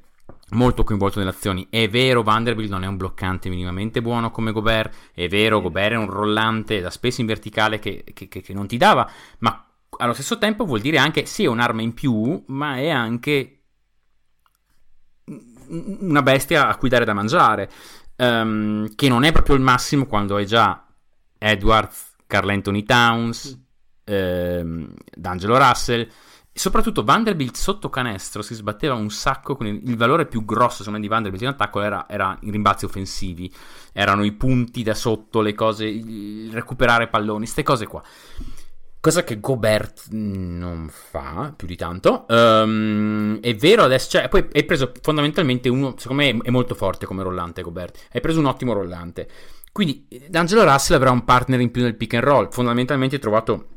[0.51, 1.67] molto coinvolto nelle azioni.
[1.69, 5.12] È vero, Vanderbilt non è un bloccante minimamente buono come Gobert.
[5.13, 8.67] È vero, Gobert è un rollante da spesso in verticale che, che, che, che non
[8.67, 9.65] ti dava, ma
[9.97, 13.51] allo stesso tempo vuol dire anche sì, è un'arma in più, ma è anche
[15.67, 17.69] una bestia a cui dare da mangiare.
[18.17, 20.86] Um, che non è proprio il massimo quando hai già
[21.38, 23.60] Edwards, Carl Anthony Towns,
[24.05, 26.08] ehm, D'Angelo Russell.
[26.58, 31.02] Soprattutto Vanderbilt sotto canestro si sbatteva un sacco con il, valore più grosso secondo me
[31.02, 33.54] di Vanderbilt in attacco era, era, i rimbalzi offensivi.
[33.91, 38.02] Erano i punti da sotto le cose il recuperare palloni queste cose qua.
[39.02, 42.26] Cosa che Gobert non fa più di tanto.
[42.30, 47.06] Um, è vero adesso cioè, poi hai preso fondamentalmente uno secondo me è molto forte
[47.06, 48.08] come rollante Gobert.
[48.13, 49.28] Hai preso un ottimo rollante.
[49.74, 52.48] Quindi D'Angelo Russell avrà un partner in più nel pick and roll.
[52.50, 53.74] Fondamentalmente hai trovato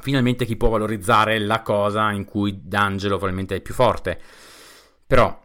[0.00, 4.20] finalmente chi può valorizzare la cosa in cui D'Angelo probabilmente è più forte.
[5.06, 5.40] Però,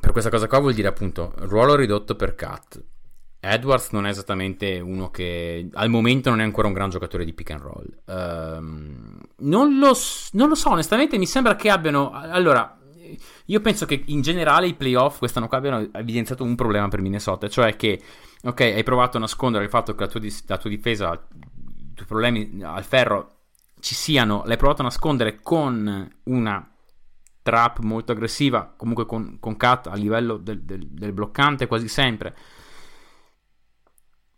[0.00, 2.82] per questa cosa qua vuol dire appunto ruolo ridotto per Cat.
[3.40, 7.34] Edwards non è esattamente uno che al momento non è ancora un gran giocatore di
[7.34, 7.86] pick and roll.
[8.06, 9.94] Um, non, lo,
[10.32, 12.10] non, lo, so, onestamente mi sembra che abbiano...
[12.12, 12.78] Allora,
[13.46, 17.48] io penso che in generale i playoff quest'anno qua abbiano evidenziato un problema per Minnesota,
[17.48, 18.00] cioè che,
[18.42, 22.06] ok, hai provato a nascondere il fatto che la tua, la tua difesa, i tuoi
[22.06, 23.33] problemi al ferro
[23.84, 26.70] ci siano, l'hai provato a nascondere con una
[27.42, 32.34] trap molto aggressiva, comunque con, con cut a livello del, del, del, bloccante quasi sempre.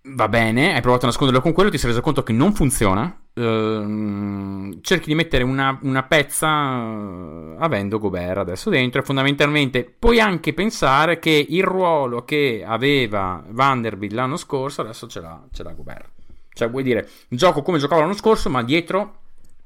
[0.08, 3.20] Va bene, hai provato a nasconderlo con quello, ti sei reso conto che non funziona.
[3.34, 10.18] Ehm, cerchi di mettere una, una pezza uh, avendo Gobert adesso dentro e fondamentalmente puoi
[10.18, 15.72] anche pensare che il ruolo che aveva Vanderbilt l'anno scorso adesso ce l'ha, ce l'ha
[15.72, 16.10] Gobert.
[16.52, 19.20] Cioè vuoi dire, gioco come giocavo l'anno scorso ma dietro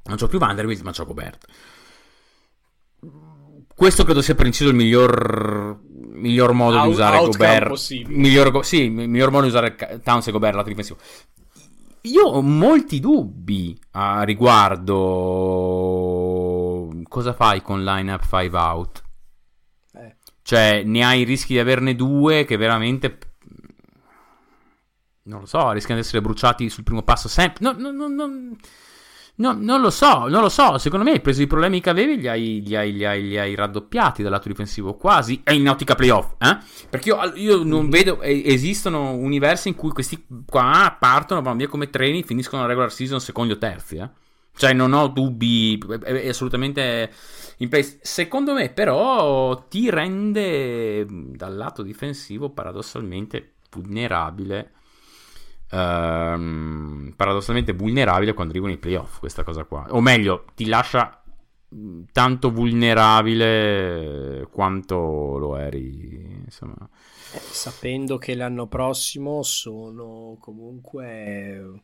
[0.05, 1.47] non c'ho più Vanderbilt, ma c'ho Gobert.
[3.75, 8.07] Questo credo sia per inciso il miglior, miglior modo Out, di usare Gobert.
[8.09, 10.99] Miglior, sì, il miglior modo di usare Towns e Gobert lato difensivo.
[12.03, 14.89] Io ho molti dubbi a riguardo
[17.09, 19.03] cosa fai con lineup 5 out.
[19.95, 20.17] Eh.
[20.43, 23.19] Cioè, ne hai rischi di averne due che veramente
[25.31, 27.65] non lo so, rischiano di essere bruciati sul primo passo sempre.
[27.65, 28.57] No, no, no, no.
[29.41, 30.77] No, non lo so, non lo so.
[30.77, 33.39] Secondo me hai preso i problemi che avevi, li hai, li hai, li hai, li
[33.39, 35.41] hai raddoppiati dal lato difensivo, quasi.
[35.43, 36.59] È in ottica playoff, eh?
[36.91, 37.91] Perché io, io non mm-hmm.
[37.91, 38.21] vedo.
[38.21, 43.19] esistono universi in cui questi qua partono, vanno via come treni, finiscono la regular season
[43.19, 44.11] secondi o terzi, eh?
[44.55, 47.11] Cioè, non ho dubbi, è, assolutamente
[47.59, 47.99] in place.
[48.03, 54.73] Secondo me, però, ti rende dal lato difensivo paradossalmente vulnerabile
[55.71, 59.19] ehm, paradossalmente vulnerabile quando arrivano i playoff.
[59.19, 61.23] Questa cosa qua, o meglio, ti lascia
[61.75, 66.89] mm, tanto vulnerabile quanto lo eri, insomma.
[67.33, 71.83] Eh, sapendo che l'anno prossimo sono comunque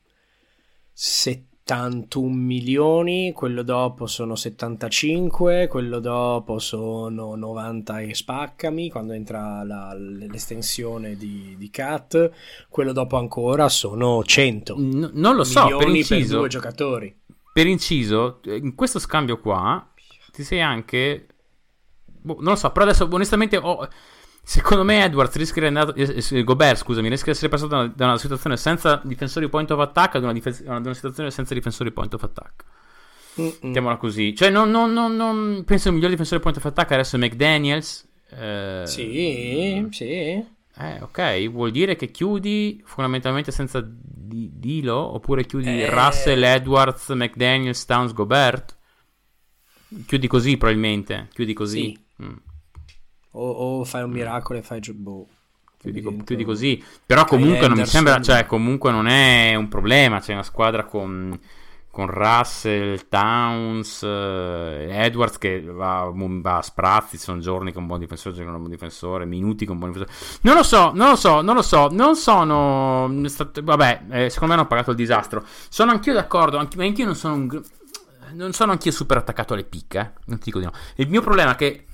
[0.92, 9.64] 70 71 milioni, quello dopo sono 75, quello dopo sono 90 e spaccami quando entra
[9.64, 12.30] la, l'estensione di, di CAT,
[12.68, 14.76] quello dopo ancora sono 100.
[14.78, 17.16] N- non lo so, per inciso, per due giocatori.
[17.52, 19.92] Per inciso, in questo scambio qua
[20.30, 21.26] ti sei anche...
[22.04, 23.88] Boh, non lo so, però adesso onestamente ho...
[24.48, 27.78] Secondo me Edwards rischia di andare, eh, eh, Gobert, scusami, rischia di essere passato da
[27.78, 31.32] una, da una situazione senza difensori point of attack ad una, difes- ad una situazione
[31.32, 32.64] senza difensori point of attack.
[33.34, 34.36] Mettiamola così.
[34.36, 38.06] Cioè, non, non, non, non, penso il miglior difensore point of attack adesso è McDaniels.
[38.30, 40.04] Eh, sì, sì.
[40.06, 45.90] Eh, ok, vuol dire che chiudi fondamentalmente senza di- Dilo oppure chiudi eh...
[45.90, 48.76] Russell, Edwards, McDaniels, Towns, Gobert?
[50.06, 51.80] Chiudi così probabilmente, chiudi così.
[51.80, 52.24] Sì.
[52.24, 52.36] Mm.
[53.38, 55.26] O, o fai un miracolo e fai boh.
[55.78, 56.82] Più di, più di, così.
[57.04, 60.20] Però comunque non mi sembra, cioè comunque non è un problema.
[60.20, 61.38] C'è una squadra con,
[61.90, 67.18] con Russell, Towns, eh, Edwards che va, va, a sprazzi.
[67.18, 69.92] Sono giorni con un buon difensore, giorni con un buon difensore, minuti con un buon
[69.92, 70.38] difensore.
[70.40, 71.88] Non lo so, non lo so, non lo so.
[71.92, 73.08] Non sono.
[73.62, 75.44] Vabbè, eh, secondo me hanno pagato il disastro.
[75.68, 77.62] Sono anch'io d'accordo, anche, ma anch'io non sono un.
[78.32, 80.10] Non sono anch'io super attaccato alle picche, eh?
[80.24, 80.72] Non ti dico di no.
[80.96, 81.86] Il mio problema è che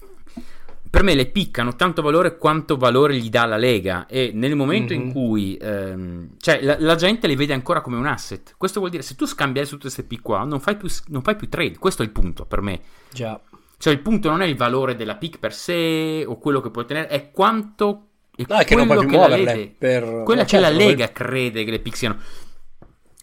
[0.93, 4.93] per me le piccano tanto valore quanto valore gli dà la Lega e nel momento
[4.93, 5.03] mm-hmm.
[5.03, 5.13] in mhm.
[5.15, 9.03] cui ehm, cioè, la, la, gente le vede ancora come un asset questo vuol dire
[9.03, 11.79] se tu scambi adesso tutte queste pick qua non fai, più, non fai più trade
[11.79, 13.41] questo è il punto per me già
[13.79, 16.85] cioè il punto non è il valore della pick per sé o quello che puoi
[16.85, 20.23] ottenere è quanto è no, è che non puoi più che muoverle per...
[20.27, 21.15] quella che la Lega per...
[21.15, 22.19] crede che le pick siano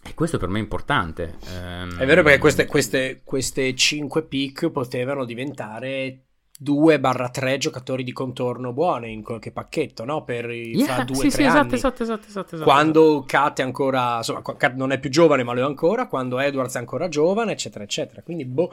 [0.02, 1.36] e questo per me è importante.
[1.54, 1.98] Um...
[1.98, 6.22] È vero perché queste, queste, queste 5 pick potevano diventare
[6.62, 10.24] 2-3 giocatori di contorno buoni in qualche pacchetto, no?
[10.24, 12.70] Per i, Yeah, fra 2 sì, sì, esatto, esatto, esatto, esatto, esatto.
[12.70, 16.06] Quando Kat è ancora, insomma, Kat non è più giovane, ma lo è ancora.
[16.06, 18.22] Quando Edwards è ancora giovane, eccetera, eccetera.
[18.22, 18.72] Quindi, boh.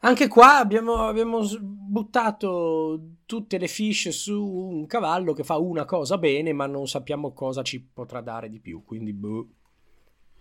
[0.00, 6.18] Anche qua abbiamo, abbiamo buttato tutte le fish su un cavallo che fa una cosa
[6.18, 8.82] bene, ma non sappiamo cosa ci potrà dare di più.
[8.84, 9.48] Quindi, boh.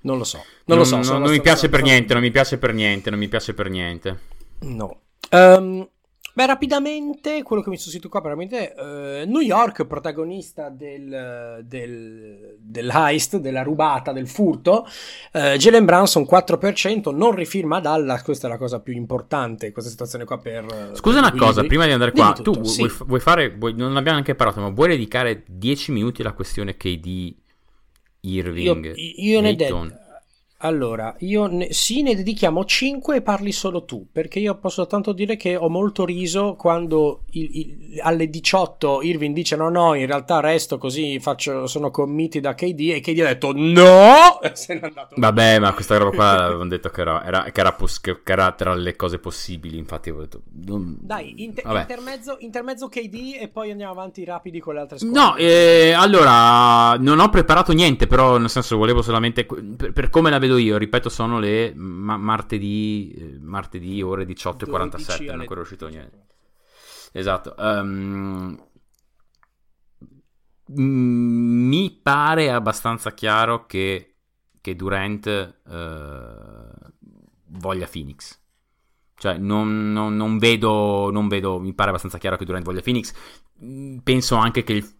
[0.01, 0.43] Non lo so.
[0.65, 0.97] Non, lo so.
[0.97, 3.69] Non, non mi piace per niente, non mi piace per niente, non mi piace per
[3.69, 4.19] niente.
[4.59, 4.99] No.
[5.29, 5.89] Ehm,
[6.35, 13.37] beh, rapidamente, quello che mi sentito qua, veramente, eh, New York, protagonista del, del, dell'heist,
[13.37, 14.85] della rubata, del furto,
[15.31, 20.25] eh, Jalen Branson 4%, non rifirma Dallas, questa è la cosa più importante, questa situazione
[20.25, 20.65] qua per...
[20.65, 22.83] eh, Scusa per una cosa, prima di andare qua, tutto, tu sì.
[22.85, 26.77] vuoi, vuoi fare, vuoi- non abbiamo neanche parlato, ma vuoi dedicare 10 minuti alla questione
[26.77, 27.35] KD Io,
[28.21, 28.93] Irving?
[28.95, 29.87] io ne Ayton?
[29.87, 30.03] dedico.
[30.59, 35.11] Allora, io ne, sì, ne dedichiamo 5 e parli solo tu, perché io posso soltanto
[35.11, 40.05] dire che ho molto riso quando il- il- alle 18 Irving dice no, no, in
[40.07, 44.39] realtà resto così, faccio, sono commiti da KD e KD ha detto no.
[45.17, 48.51] Vabbè, ma questa roba qua avevamo detto che era, era- che era pos- che era
[48.53, 50.41] tra le cose possibili, infatti avevo detto...
[50.65, 55.19] non- Dai, inter- intermezzo, intermezzo KD e poi andiamo avanti rapidi con le altre squadre.
[55.19, 60.29] No, eh, allora, non ho preparato niente, però nel senso volevo solamente, per, per come
[60.29, 65.25] la vedo io, ripeto, sono le ma- martedì, eh, martedì ore 18 e 47, 12
[65.29, 66.25] non è ancora uscito niente.
[67.11, 67.55] Esatto.
[70.71, 74.15] mm, mi pare abbastanza chiaro che,
[74.61, 76.67] che Durant eh,
[77.47, 78.39] voglia Phoenix.
[79.17, 83.13] Cioè, non, non- non vedo, non vedo, mi pare abbastanza chiaro che Durant voglia Phoenix.
[84.03, 84.95] Penso anche che, il-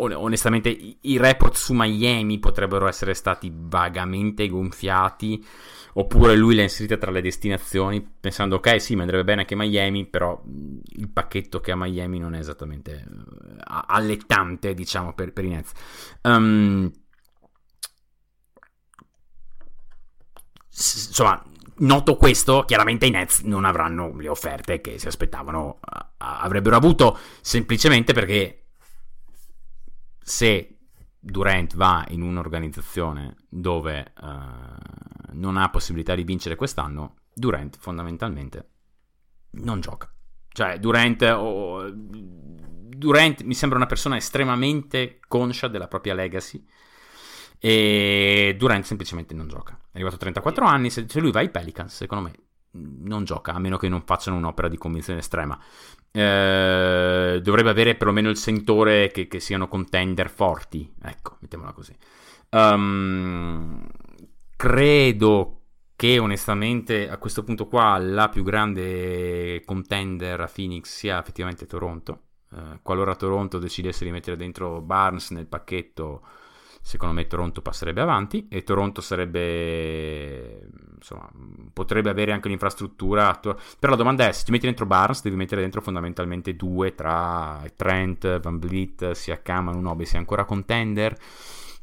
[0.00, 5.44] onestamente, i, report su Miami potrebbero essere stati vagamente gonfiati.
[5.94, 10.06] Oppure lui l'ha inserita tra le destinazioni, pensando, ok, sì, mi andrebbe bene anche Miami,
[10.06, 13.04] però mh, il pacchetto che ha Miami non è esattamente eh,
[13.66, 15.72] allettante, diciamo, per, per i Nets.
[20.68, 21.42] S- insomma,
[21.78, 25.80] noto questo, chiaramente i Nets non avranno le offerte che si aspettavano,
[26.18, 28.59] avrebbero avuto, semplicemente perché
[30.30, 30.76] se
[31.18, 38.68] Durant va in un'organizzazione dove eh, non ha possibilità di vincere quest'anno, Durant fondamentalmente
[39.52, 40.10] non gioca.
[40.52, 46.64] Cioè, Durant, oh, Durant mi sembra una persona estremamente conscia della propria legacy.
[47.58, 49.78] E Durant semplicemente non gioca.
[49.90, 50.90] È arrivato a 34 anni.
[50.90, 52.34] Se lui va ai Pelicans, secondo me
[52.72, 55.58] non gioca, a meno che non facciano un'opera di convinzione estrema.
[56.12, 60.92] Eh, dovrebbe avere perlomeno il sentore che, che siano contender forti.
[61.02, 61.96] Ecco, mettiamola così.
[62.50, 63.86] Um,
[64.56, 65.60] credo
[65.94, 72.22] che onestamente a questo punto qua la più grande contender a Phoenix sia effettivamente Toronto.
[72.52, 76.22] Eh, qualora Toronto decidesse di mettere dentro Barnes nel pacchetto,
[76.80, 81.30] secondo me Toronto passerebbe avanti e Toronto sarebbe insomma
[81.72, 83.56] potrebbe avere anche l'infrastruttura però
[83.92, 88.40] la domanda è se ti metti dentro Barnes devi mettere dentro fondamentalmente due tra Trent,
[88.40, 91.16] Van Vliet, Siakam, Unobi sei ancora contender?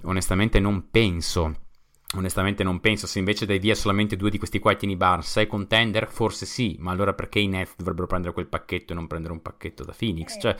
[0.03, 1.66] Onestamente non penso
[2.15, 5.29] Onestamente non penso, se invece dai via solamente due di questi qua e tieni Barnes,
[5.29, 6.07] sei contender?
[6.07, 9.41] Forse sì, ma allora perché i Nets dovrebbero prendere quel pacchetto e non prendere un
[9.41, 10.37] pacchetto da Phoenix?
[10.39, 10.55] Cioè,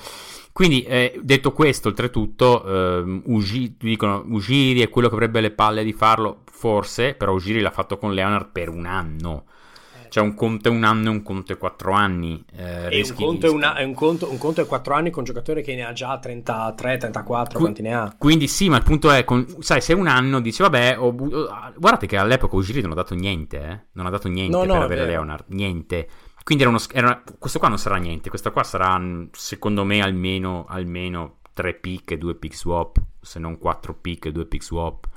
[0.51, 5.86] quindi, eh, detto questo, oltretutto, ehm, Ugi- dicono Ugiri è quello che avrebbe le palle
[5.86, 9.45] di farlo, forse, però Ugiri l'ha fatto con Leonard per un anno.
[10.10, 12.43] Cioè un conto è un anno e un conto è quattro anni.
[12.56, 15.62] Eh, un conto, una- è un, conto, un conto è 4 anni con un giocatore
[15.62, 18.15] che ne ha già 33, 34, Qui- quanti ne ha?
[18.17, 21.34] Quindi sì, ma il punto è, con- sai, se un anno dici, vabbè, ho bu-
[21.34, 23.80] oh, guardate che all'epoca Ugiri non ha dato niente, eh?
[23.93, 25.12] non ha dato niente No, no, per è avere vero.
[25.12, 26.08] Leonard, niente.
[26.43, 30.02] Quindi era uno, era- questo qua non sarà niente, questo qua sarà, mh, secondo me,
[30.02, 34.63] almeno, almeno 3 pick e 2 pick swap, se non 4 pick e 2 pick
[34.63, 35.08] swap,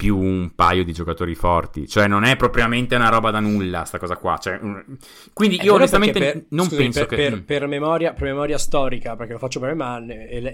[0.00, 1.86] più un paio di giocatori forti.
[1.86, 4.38] Cioè non è propriamente una roba da nulla, sta cosa qua.
[4.38, 4.82] Cioè, un-
[5.34, 7.16] quindi È io vero onestamente per- non scusami, penso per, che...
[7.16, 7.42] per- mm.
[7.44, 10.46] per memoria, per memoria storica, perché lo faccio per me, ma ne- el-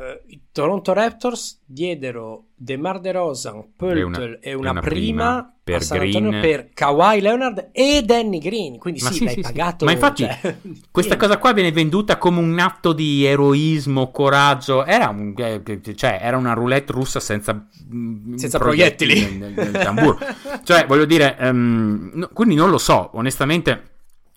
[0.00, 4.92] Eh, I Toronto Raptors diedero DeMar DeRozan, Pöltl E una- e e una, una prima,
[4.92, 6.40] prima per a San Antonio Green.
[6.42, 8.78] per Kawhi Leonard e Danny Green.
[8.78, 9.52] Quindi Ma sì, sì, l'hai sì, sì.
[9.52, 9.84] pagato.
[9.86, 10.56] Ma infatti cioè,
[10.92, 14.84] Questa cosa qua viene venduta come un atto di eroismo, coraggio.
[14.84, 15.62] Era, un- eh,
[15.96, 19.20] cioè, era una roulette russa senza, mm, Senza proiettili.
[19.36, 20.16] nel, nel- nel tamburo.
[20.62, 23.82] cioè, voglio dire, ehm, no- quindi non lo so, onestamente,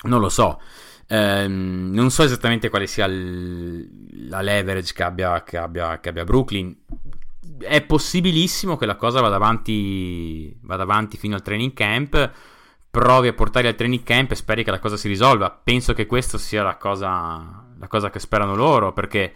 [0.05, 0.59] non lo so.
[1.14, 6.24] Ehm, non so esattamente quale sia il- la leverage che abbia, che, abbia, che abbia
[6.24, 6.74] Brooklyn.
[7.59, 12.32] È possibilissimo che la cosa vada avanti, vada avanti fino al training camp.
[12.91, 15.49] provi a portarli al training camp e speri che la cosa si risolva.
[15.49, 19.34] Penso che questa sia la cosa, la cosa che sperano loro, perché...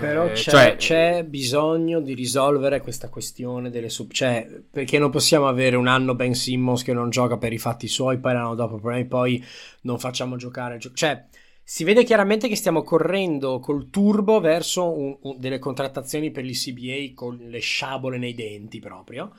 [0.00, 4.10] Però eh, c'è, cioè, c'è bisogno di risolvere questa questione delle sub...
[4.10, 7.86] Cioè, perché non possiamo avere un anno Ben Simmons che non gioca per i fatti
[7.86, 9.44] suoi, poi l'anno dopo problemi, poi
[9.82, 10.78] non facciamo giocare...
[10.78, 11.26] Gio- cioè,
[11.62, 17.14] si vede chiaramente che stiamo correndo col turbo verso un- un- delle contrattazioni per l'ICBA
[17.14, 19.32] con le sciabole nei denti proprio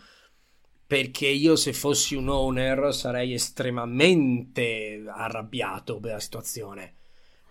[0.86, 6.96] perché io se fossi un owner sarei estremamente arrabbiato per la situazione.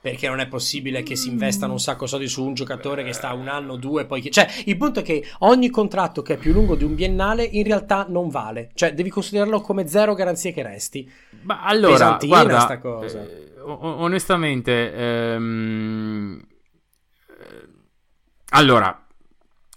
[0.02, 3.12] Perché non è possibile che si investano un sacco di soldi su un giocatore che
[3.12, 4.30] sta un anno, due, poi...
[4.30, 7.64] Cioè, il punto è che ogni contratto che è più lungo di un biennale in
[7.64, 8.70] realtà non vale.
[8.74, 11.10] Cioè, devi considerarlo come zero garanzie che resti.
[11.42, 13.20] Ma allora, Pesantina guarda, sta cosa.
[13.20, 16.46] eh, o- onestamente, ehm,
[17.28, 17.68] eh,
[18.50, 19.06] allora,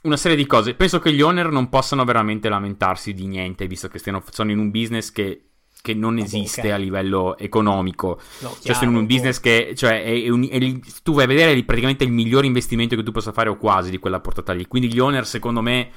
[0.04, 0.74] una serie di cose.
[0.74, 4.60] Penso che gli owner non possano veramente lamentarsi di niente, visto che stiano, sono in
[4.60, 5.50] un business che,
[5.84, 6.72] che non esiste ok.
[6.72, 8.18] a livello economico.
[8.40, 10.58] No, Cioè, chiaro, sono in un business che, cioè, è, è un- è
[11.04, 13.90] tu vai a vedere è praticamente il migliore investimento che tu possa fare o quasi
[13.90, 14.66] di quella portata lì.
[14.66, 15.90] Quindi gli owner, secondo me,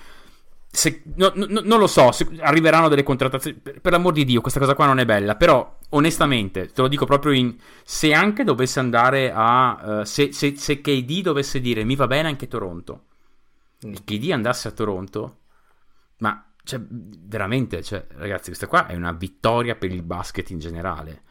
[0.69, 3.59] se- no- no- non lo so, se- arriveranno delle contrattazioni.
[3.63, 5.37] Per, per l'amor di Dio, questa cosa qua non è bella.
[5.37, 7.55] Però, onestamente, te lo dico proprio in.
[7.85, 10.01] Se anche dovesse andare a.
[10.01, 13.03] eh, se, se, se KD dovesse dire mi va bene anche Toronto,
[13.87, 13.93] Mm.
[13.93, 15.37] e KD andasse a Toronto,
[16.19, 16.41] ma.
[16.67, 21.23] Cioè, veramente, cioè, ragazzi, questa qua è una vittoria per il basket in generale.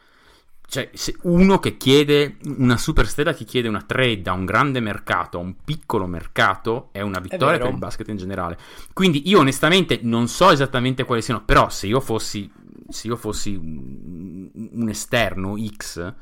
[0.66, 5.38] Cioè, se uno che chiede una superstella che chiede una trade da un grande mercato
[5.38, 7.66] a un piccolo mercato è una vittoria vero.
[7.66, 8.58] per il basket in generale.
[8.94, 12.50] Quindi io onestamente non so esattamente quali siano, però se io fossi
[12.88, 16.14] se io fossi un, esterno X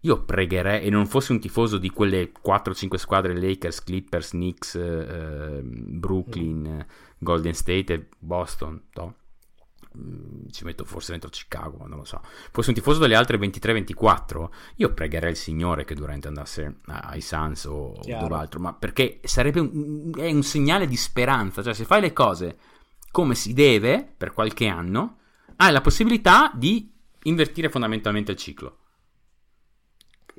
[0.00, 5.62] io pregherei e non fossi un tifoso di quelle 4-5 squadre Lakers, Clippers, Knicks, eh,
[5.62, 6.86] Brooklyn, eh,
[7.24, 9.14] Golden State e Boston, no?
[9.96, 12.20] Mm, ci metto forse dentro Chicago, ma non lo so.
[12.52, 17.64] Fossi un tifoso delle altre 23-24, io pregherei il Signore che Durant andasse ai Suns
[17.64, 18.26] o Chiaro.
[18.26, 22.12] dove altro, ma perché sarebbe un, è un segnale di speranza, cioè se fai le
[22.12, 22.58] cose
[23.10, 25.18] come si deve per qualche anno,
[25.56, 26.92] hai la possibilità di
[27.24, 28.78] invertire fondamentalmente il ciclo.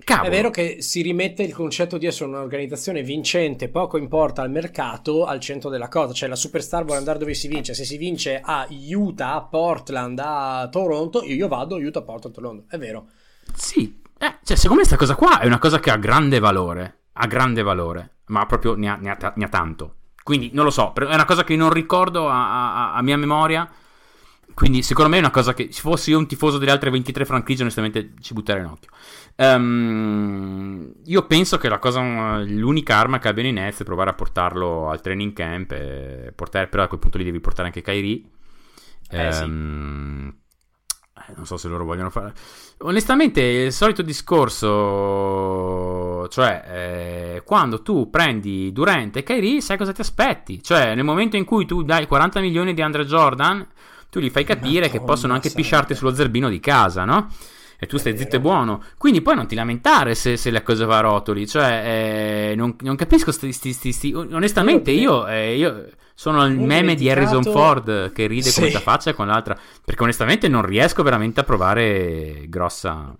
[0.04, 0.28] Cavolo.
[0.28, 5.26] È vero che si rimette il concetto di essere un'organizzazione vincente, poco importa al mercato,
[5.26, 6.14] al centro della cosa.
[6.14, 7.74] Cioè la superstar vuole andare dove si vince.
[7.74, 12.36] Se si vince a Utah, a Portland, a Toronto, io, io vado a Utah, Portland,
[12.36, 12.66] Toronto.
[12.68, 13.08] È vero.
[13.54, 17.00] Sì, eh, cioè, secondo me questa cosa qua è una cosa che ha grande valore.
[17.14, 19.96] Ha grande valore, ma proprio ne ha, ne ha ne ha tanto.
[20.22, 23.70] Quindi non lo so, è una cosa che non ricordo a, a- a mia memoria.
[24.56, 27.26] Quindi secondo me è una cosa che se fossi io un tifoso delle altre 23
[27.26, 28.90] franchigie, onestamente ci butterei in occhio.
[29.36, 34.14] Ehm, io penso che la cosa, l'unica arma che abbiano i Nets è provare a
[34.14, 35.74] portarlo al training camp.
[35.74, 38.22] E portare, però a quel punto lì devi portare anche Kyrie.
[39.10, 39.44] Eh, sì.
[39.44, 40.34] Ehm,
[41.28, 42.34] eh, non so se loro vogliono fare.
[42.80, 44.70] Onestamente, il solito discorso,
[46.30, 46.64] cioè,
[47.36, 50.64] eh, quando tu prendi Durant e Kyrie, sai cosa ti aspetti?
[50.64, 53.68] Cioè, nel momento in cui tu dai 40 milioni di Andre Jordan,
[54.16, 57.28] tu gli fai capire che possono anche pisciarti sullo zerbino di casa, no?
[57.78, 58.82] E tu stai zitto e buono.
[58.98, 61.46] Quindi poi non ti lamentare se, se la cosa va a rotoli.
[61.46, 66.96] Cioè, eh, non, non capisco sti, sti- sti- Onestamente, io, eh, io sono il meme
[66.96, 68.62] di Harrison Ford che ride Sì.
[68.62, 69.60] come da faccia con l'altra.
[69.84, 73.14] Perché onestamente non riesco veramente a provare grossa.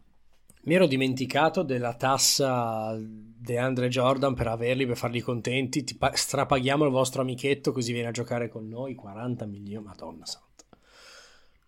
[0.64, 5.84] Mi ero dimenticato della tassa di Andre Jordan per averli, per farli contenti.
[5.84, 8.96] Ti pa- strapaghiamo il vostro amichetto così viene a giocare con noi.
[8.96, 10.45] 40 milioni, madonna santa.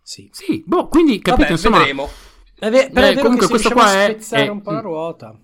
[0.07, 0.29] Sì.
[0.31, 1.77] Sì, boh, quindi capite, Vabbè, insomma.
[1.79, 2.09] vedremo.
[2.57, 4.71] È ve- però Eh, è vero comunque che questo qua è- spezzare è- un po'
[4.71, 4.83] la mm.
[4.83, 5.37] ruota.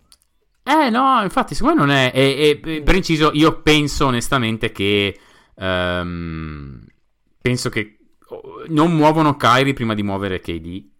[0.63, 2.11] Eh no, infatti, secondo me non è.
[2.15, 5.19] E, e- per inciso, io penso onestamente che.
[5.55, 6.85] ehm,
[7.41, 7.97] penso che
[8.29, 10.91] oh, non muovono Kyrie prima di muovere KD.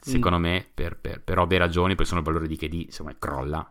[0.00, 3.70] Secondo me, per, per, per ovvie ragioni, perché sono il valore di KD, insomma, crolla.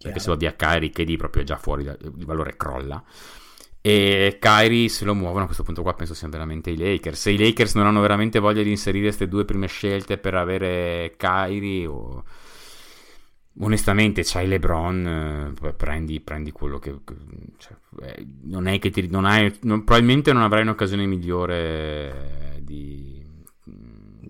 [0.00, 3.04] Perché se va via Kyrie, KD proprio è già fuori, il valore crolla.
[3.80, 7.20] E Kyrie se lo muovono a questo punto qua penso siano veramente i Lakers.
[7.20, 11.14] Se i Lakers non hanno veramente voglia di inserire queste due prime scelte per avere
[11.16, 12.24] Kyrie o...
[13.60, 16.94] Onestamente, c'hai LeBron, eh, prendi, prendi quello che.
[17.56, 19.08] cioè, eh, non è che ti.
[19.08, 23.20] Non hai, non- probabilmente non avrai un'occasione migliore di.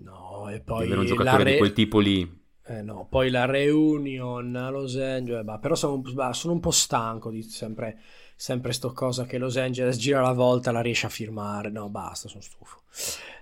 [0.01, 2.37] No, e di poi avere un giocatore re- di quel tipo lì.
[2.65, 6.71] Eh no, poi la reunion a Los Angeles, bah, però sono, bah, sono un po'
[6.71, 7.99] stanco di sempre,
[8.39, 11.69] sempre sto cosa che Los Angeles gira la volta, la riesce a firmare.
[11.69, 12.83] No, basta, sono stufo.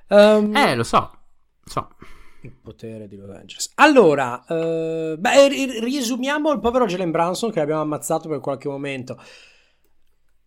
[0.07, 0.97] Ehm, Eh, lo so.
[1.63, 1.89] Lo so.
[2.41, 3.71] Il potere di Los Angeles.
[3.75, 9.21] Allora, eh, beh, ri- riesumiamo il povero Jalen Branson che abbiamo ammazzato per qualche momento.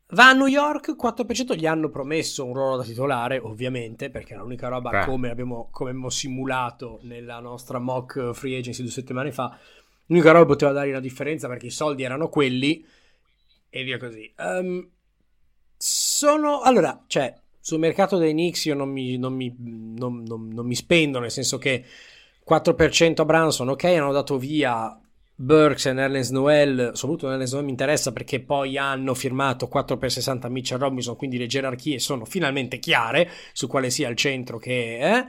[0.08, 4.36] Va a New York, 4% gli hanno promesso un ruolo da titolare, ovviamente, perché è
[4.36, 5.04] l'unica roba Beh.
[5.04, 9.56] come abbiamo, come abbiamo simulato nella nostra mock free agency due settimane fa.
[10.06, 12.84] L'unica roba poteva dare una differenza perché i soldi erano quelli
[13.70, 14.32] e via così.
[14.38, 14.88] Ehm,
[15.76, 20.74] sono allora, cioè, sul mercato dei Knicks io non mi, non mi, non- non- mi
[20.74, 21.84] spendo, nel senso che
[22.42, 24.98] 4% a Branson, ok, hanno dato via
[25.34, 30.10] Burks e Nerlens Noel, soprattutto Nerlens Noel mi interessa perché poi hanno firmato 4 per
[30.10, 34.98] 60 Mitchell Robinson, quindi le gerarchie sono finalmente chiare su quale sia il centro che
[34.98, 35.26] è.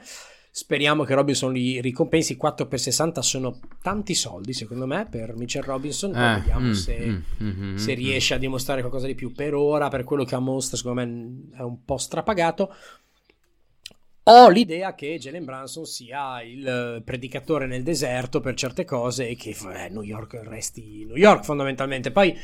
[0.53, 2.35] Speriamo che Robinson li ricompensi.
[2.35, 6.13] 4 per 60 sono tanti soldi, secondo me, per Mitchell Robinson.
[6.13, 9.31] Eh, vediamo mm, se, mm, mm, se mm, riesce a dimostrare qualcosa di più.
[9.31, 12.75] Per ora, per quello che ha mostra, secondo me è un po' strapagato.
[14.23, 19.35] Ho l'idea che Jalen Branson sia il eh, predicatore nel deserto per certe cose e
[19.37, 22.11] che eh, New York resti New York fondamentalmente.
[22.11, 22.37] Poi,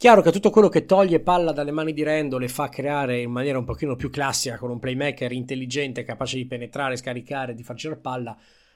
[0.00, 3.30] chiaro che tutto quello che toglie palla dalle mani di Randall e fa creare in
[3.30, 7.76] maniera un pochino più classica con un playmaker intelligente, capace di penetrare, scaricare, di far
[7.76, 8.34] girare palla,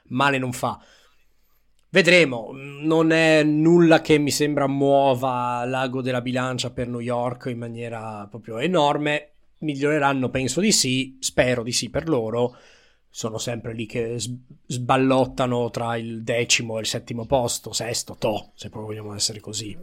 [0.09, 0.79] male non fa.
[1.89, 7.57] Vedremo, non è nulla che mi sembra muova l'ago della bilancia per New York in
[7.57, 9.31] maniera proprio enorme.
[9.61, 12.55] Miglioreranno, penso di sì, spero di sì per loro.
[13.15, 14.17] Sono sempre lì che
[14.67, 19.73] sballottano tra il decimo e il settimo posto, sesto, to, se proprio vogliamo essere così.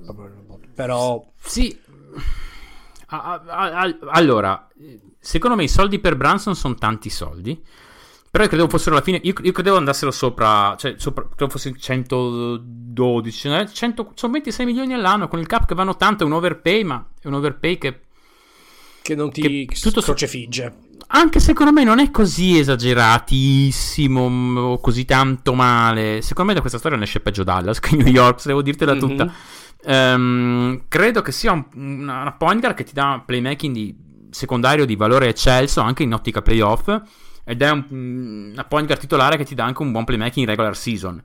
[0.74, 1.74] Però Sì.
[3.07, 4.68] Allora,
[5.18, 7.59] secondo me i soldi per Branson sono tanti soldi.
[8.30, 9.18] Però io credevo fossero alla fine.
[9.22, 10.76] Io, io credevo andassero sopra.
[10.76, 13.49] Cioè, sopra, credevo fosse 112.
[13.49, 15.28] eh, 100 sono 26 milioni all'anno.
[15.28, 16.24] Con il cap che vanno tanto.
[16.24, 16.85] È un overpay.
[16.85, 18.01] Ma è un overpay che.
[19.01, 20.82] che non ti Che tutto crocefigge.
[21.14, 24.28] Anche secondo me non è così esageratissimo.
[24.28, 26.22] mm, O così tanto male.
[26.22, 28.40] Secondo me da questa storia ne esce peggio Dallas che New York.
[28.40, 29.24] Se devo dirtela tutta.
[29.24, 29.32] Mhm.
[29.84, 33.94] Ehm, credo che sia un- una, una point guard che ti dà playmaking di
[34.30, 36.88] secondario di valore eccelso anche in ottica playoff
[37.44, 40.46] ed è un- una point guard titolare che ti dà anche un buon playmaking in
[40.46, 41.22] regular season.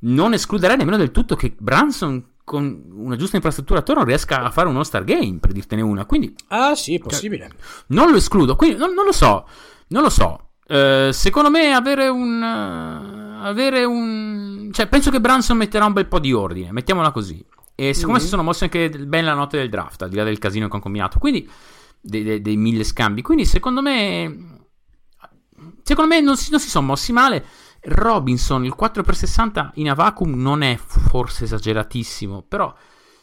[0.00, 4.68] Non escluderei nemmeno del tutto che Branson con una giusta infrastruttura attorno riesca a fare
[4.68, 6.06] un All-Star Game, per dirtene una.
[6.06, 7.50] Quindi Ah, sì, è possibile.
[7.88, 9.46] non lo escludo, quindi non, non lo so,
[9.88, 10.44] non lo so.
[10.66, 12.42] Eh, secondo me avere un...
[12.42, 14.70] avere un...
[14.72, 17.44] Cioè, penso che Branson metterà un bel po' di ordine, mettiamola così.
[17.74, 18.24] E secondo me Mhm.
[18.24, 20.72] si sono mossi anche bene la notte del draft, al di là del casino che
[20.72, 21.18] hanno combinato.
[21.18, 21.48] Quindi,
[22.00, 23.22] dei, dei- dei mille scambi.
[23.22, 24.56] Quindi, secondo me...
[25.82, 27.44] Secondo me non si, non si sono mossi male.
[27.80, 32.74] Robinson, il 4x60 in a vacuum non è forse esageratissimo, però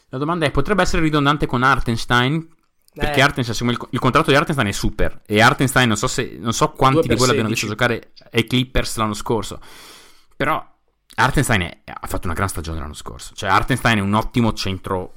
[0.08, 2.54] la domanda è, potrebbe essere ridondante con Artenstein?
[2.92, 3.22] Perché Eh.
[3.22, 5.20] Artenstein, il, il contratto di Artenstein è super.
[5.26, 7.66] E Artenstein, non so, se, non so quanti 2 di voi l'abbiano 16.
[7.66, 9.60] visto giocare ai Clippers l'anno scorso.
[10.34, 10.66] Però
[11.16, 13.34] Artenstein è- ha fatto una gran stagione l'anno scorso.
[13.34, 15.12] Cioè, Artenstein è un ottimo centro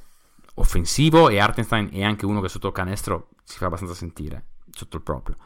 [0.56, 1.30] offensivo.
[1.30, 4.48] E Artenstein è anche uno che sotto il canestro si fa abbastanza sentire.
[4.72, 5.38] Sotto il proprio.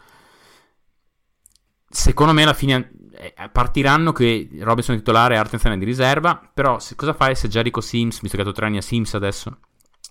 [1.96, 6.42] Secondo me alla fine eh, partiranno che Robinson è titolare e Artenstein è di riserva.
[6.52, 9.60] Però se- cosa fai se Jericho Sims, visto che ha tre anni a Sims adesso?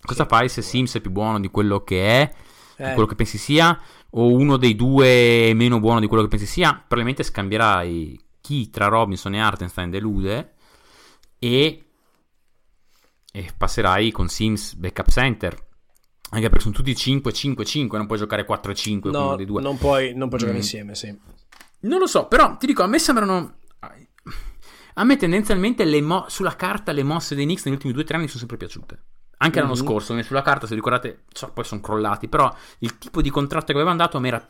[0.05, 0.63] Cosa Sì, fai se.
[0.63, 2.33] Sims è più buono di quello che è?
[2.77, 3.79] di Eh, quello che pensi sia,
[4.11, 8.71] o uno dei due è meno buono di quello che pensi sia, probabilmente scambierai chi
[8.71, 10.55] tra Robinson e Artenstein delude
[11.39, 11.85] e,
[13.33, 15.55] e passerai con Sims backup center.
[16.31, 19.61] Anche perché sono tutti 5-5-5, non puoi giocare 4-5 con uno no, dei due.
[19.63, 20.63] non puoi, non puoi giocare Mm.
[20.63, 21.17] insieme, sì.
[21.83, 23.57] Non lo so, però ti dico, a me sembrano.
[24.95, 28.27] A me tendenzialmente le mo- sulla carta le mosse dei Knicks negli ultimi 2-3 anni
[28.27, 29.03] sono sempre piaciute.
[29.39, 29.79] Anche l'anno Mhm.
[29.79, 32.29] scorso, sulla carta, se ricordate, so, poi sono crollati.
[32.29, 34.47] Però il tipo di contratto che avevano dato a me era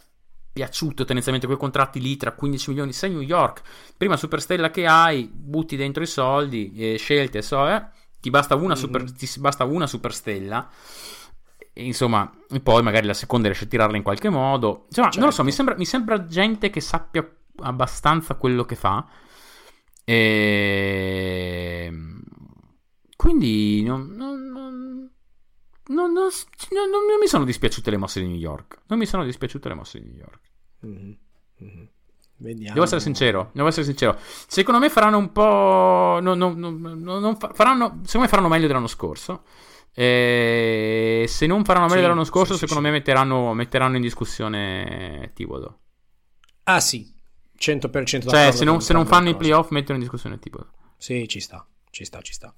[0.52, 2.92] piaciuto tendenzialmente quei contratti lì tra 15 milioni.
[2.92, 3.62] Sei New York,
[3.96, 7.82] prima superstella che hai, butti dentro i soldi, eh, scelte, so, eh,
[8.20, 9.14] ti basta una, super, Mhm.
[9.14, 10.68] ti basta una superstella.
[11.74, 12.30] Insomma,
[12.62, 14.84] poi magari la seconda riesce a tirarla in qualche modo.
[14.88, 15.44] Insomma, non lo so, Certo.
[15.44, 17.26] mi sembra, mi sembra gente che sappia
[17.60, 19.06] abbastanza quello che fa.
[20.04, 21.92] E...
[23.16, 25.10] Quindi non, non- non-
[25.88, 26.12] non-
[27.20, 28.80] mi sono dispiaciute le mosse di New York.
[28.88, 30.40] Non mi sono dispiaciute le mosse di New York.
[30.80, 31.16] Mhm,
[31.58, 31.88] mhm.
[32.38, 32.72] Vediamo.
[32.74, 34.18] Devo essere sincero, devo essere sincero.
[34.18, 36.18] Secondo me faranno un po'.
[36.20, 39.44] non- non- non- non- non fa- faranno, secondo me faranno meglio dell'anno scorso.
[39.94, 42.88] E se non faranno meglio Sì, dell'anno scorso, sì, secondo sì.
[42.88, 45.74] me metteranno, metteranno in discussione Thibodeau.
[46.64, 47.10] Ah, sì.
[47.58, 50.70] 100% Cioè, se non, se non fanno i playoff, mettono in discussione Thibodeau.
[50.96, 52.54] Sì, ci sta, ci sta, ci sta.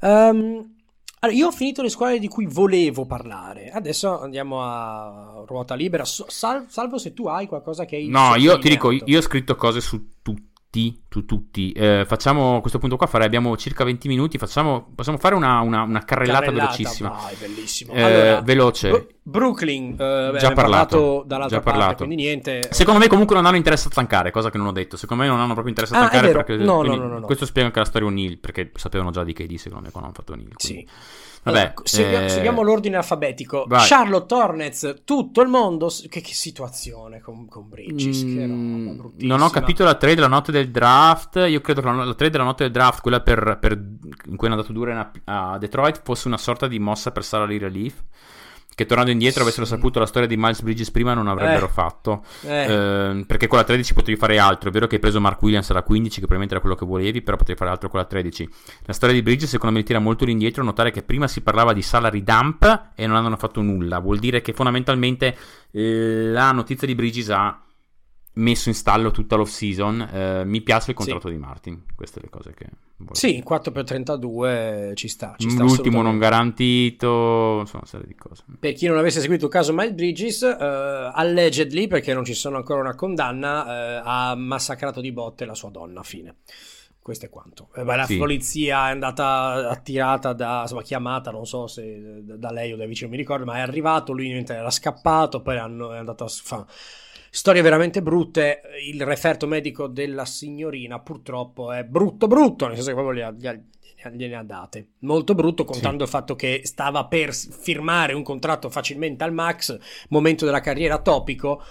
[0.00, 0.76] Ehm,
[1.20, 3.70] allora, io ho finito le squadre di cui volevo parlare.
[3.70, 6.04] Adesso andiamo a ruota libera.
[6.04, 9.56] Sal- salvo se tu hai qualcosa che hai No, io ti dico, io ho scritto
[9.56, 10.20] cose su
[10.70, 11.72] tutti, su tutti.
[11.72, 15.58] Eh, facciamo a questo punto qua, fare, abbiamo circa 20 minuti, facciamo, possiamo fare una,
[15.60, 17.08] una, una carrellata, Carrellata, velocissima.
[17.08, 17.92] vai, bellissimo.
[17.92, 18.88] Eh, Allora, veloce.
[18.90, 22.04] Bru- Brooklyn, eh, Già parlato, dall'altra già parte, parlato.
[22.04, 22.60] quindi niente.
[22.70, 24.96] Secondo me comunque non hanno interesse a tankare, cosa che non ho detto.
[24.96, 26.44] Secondo me non hanno proprio interesse a Ah, tankare vero.
[26.44, 27.20] perché No, no, no, no.
[27.26, 30.16] questo spiega anche la storia O'Neill, perché sapevano già di KD secondo me quando hanno
[30.18, 30.52] fatto O'Neill.
[30.54, 30.88] quindi- Sì.
[31.42, 33.64] Vabbè, segui- eh, seguiamo l'ordine alfabetico.
[33.66, 33.86] vai.
[33.86, 35.90] Charlotte Hornets, tutto il mondo.
[36.08, 38.22] Che, che situazione con, con Bridges.
[38.24, 41.36] Mm, non ho capito la trade la notte del draft.
[41.48, 43.82] Io credo che la, la trade della notte del draft, quella per, per-
[44.26, 47.58] in cui è andato Duren a, a Detroit, fosse una sorta di mossa per salary
[47.58, 48.02] relief.
[48.80, 49.72] Che tornando indietro avessero Sì.
[49.74, 51.68] saputo la storia di Miles Bridges prima non avrebbero Eh.
[51.68, 52.24] fatto.
[52.46, 52.62] Eh.
[52.64, 54.70] Ehm, perché con la 13 potevi fare altro.
[54.70, 57.20] È vero che hai preso Mark Williams alla 15, che probabilmente era quello che volevi,
[57.20, 58.48] però potevi fare altro con la 13.
[58.86, 60.64] La storia di Bridges, secondo me, tira molto indietro.
[60.64, 63.98] Notare che prima si parlava di salary dump e non hanno fatto nulla.
[63.98, 65.36] Vuol dire che fondamentalmente
[65.72, 67.60] eh, la notizia di Bridges ha
[68.34, 70.00] messo in stallo tutta l'off season.
[70.00, 71.82] Eh, mi piace il contratto di Martin.
[71.94, 72.66] Queste le cose che.
[72.96, 75.34] volevo Sì, 4 per 32 ci sta.
[75.36, 78.44] Ci sta L'ultimo non garantito, insomma, una serie di cose.
[78.58, 82.56] Per chi non avesse seguito il caso Miles Bridges, eh, allegedly, perché non ci sono
[82.56, 86.02] ancora una condanna, eh, ha massacrato di botte la sua donna.
[86.02, 86.36] Fine.
[87.02, 87.70] Questo è quanto.
[87.74, 88.18] Eh, beh, la Sì.
[88.18, 92.86] polizia è andata attirata da, insomma, chiamata, non so se da, da lei o dai
[92.86, 96.28] vicini, non mi ricordo, ma è arrivato, lui era scappato, poi hanno- è andato a
[96.28, 96.64] fa
[97.30, 98.60] storie veramente brutte.
[98.90, 103.48] Il referto medico della signorina purtroppo è brutto brutto, nel senso che proprio gli gli
[104.12, 104.92] gliene ha date.
[105.00, 109.76] Molto brutto, contando il fatto che stava per firmare un contratto facilmente al max,
[110.08, 111.62] momento della carriera topico.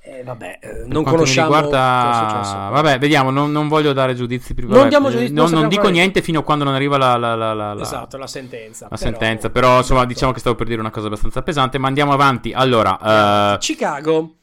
[0.00, 3.30] E vabbè, eh, non conosciamo riguarda, vabbè, vediamo.
[3.30, 4.74] Non, non voglio dare giudizi prima.
[4.76, 6.96] Non diamo eh, giudizi, non, non non dico fare- niente fino a quando non arriva
[6.96, 8.86] la, la- la- la- Esatto, la sentenza.
[8.88, 9.50] la Però- sentenza.
[9.50, 10.12] Però, insomma, Esatto.
[10.14, 11.78] diciamo che stavo per dire una cosa abbastanza pesante.
[11.78, 12.52] Ma andiamo avanti.
[12.52, 14.36] Allora, eh, Chicago,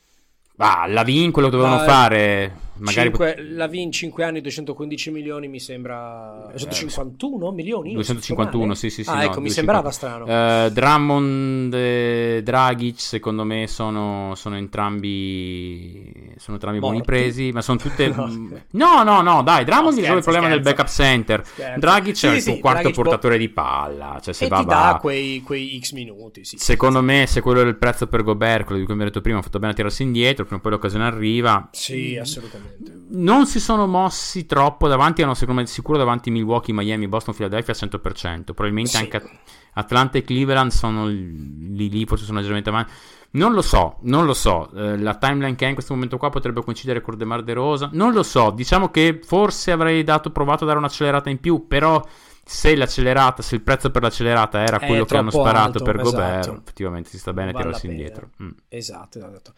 [0.57, 2.53] ah, la Vin, quello dovevano Ah, fare.
[2.77, 6.47] Magari cinque- la VIN 5 anni, 215 milioni mi sembra...
[6.51, 7.93] 251 milioni?
[7.93, 9.09] 251, sì, sì, sì.
[9.09, 9.53] Ah, no, ecco, mi 250.
[9.53, 10.25] sembrava strano.
[10.65, 17.11] Eh, Drummond e Dragic, secondo me, sono, sono entrambi sono entrambi buoni Morti.
[17.11, 18.13] presi, ma sono tutte...
[18.15, 20.83] No, no, no, no, dai, Drummond No, risolve il scherzo, problema del scherzo.
[20.83, 21.45] backup center.
[21.45, 21.79] Scherzo.
[21.79, 24.57] Dragic Sì, è il sì, suo quarto Dragic portatore di palla, cioè se e va,
[24.59, 24.73] ti va.
[24.73, 26.57] dà quei, quei X minuti, sì.
[26.57, 29.39] Secondo me, se quello era il prezzo per Gobert, quello di cui abbiamo detto prima,
[29.39, 31.69] ha fatto bene a tirarsi indietro, prima o poi l'occasione arriva.
[31.71, 32.64] Sì, assolutamente.
[33.07, 37.73] Non si sono mossi troppo davanti, erano secondo me sicuro davanti Milwaukee, Miami, Boston, Philadelphia
[37.73, 38.53] al 100%.
[38.53, 38.97] Probabilmente Sì.
[38.97, 39.29] anche At-
[39.77, 42.91] Atlanta e Cleveland sono lì, lì forse sono leggermente avanti.
[43.31, 44.71] Non lo so, non lo so.
[44.73, 47.89] Eh, la timeline che è in questo momento qua potrebbe coincidere con DeMar De Rosa.
[47.91, 48.51] Non lo so.
[48.51, 52.01] Diciamo che forse avrei dato, provato a dare un'accelerata in più, però
[52.47, 56.39] se l'accelerata, se il prezzo per l'accelerata era quello che hanno sparato alto, per Gobert,
[56.43, 56.61] esatto.
[56.61, 58.29] effettivamente si sta bene a tirarsi indietro.
[58.41, 58.49] Mm.
[58.69, 59.53] Esatto, esatto.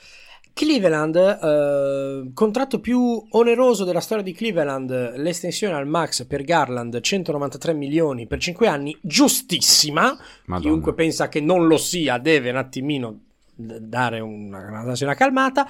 [0.58, 7.74] Cleveland, eh, contratto più oneroso della storia di Cleveland, l'estensione al max per Garland 193
[7.74, 10.18] milioni per 5 anni, giustissima.
[10.45, 10.60] Madonna.
[10.60, 13.20] Chiunque pensa che non lo sia deve un attimino
[13.55, 15.68] dare una, una, una calmata.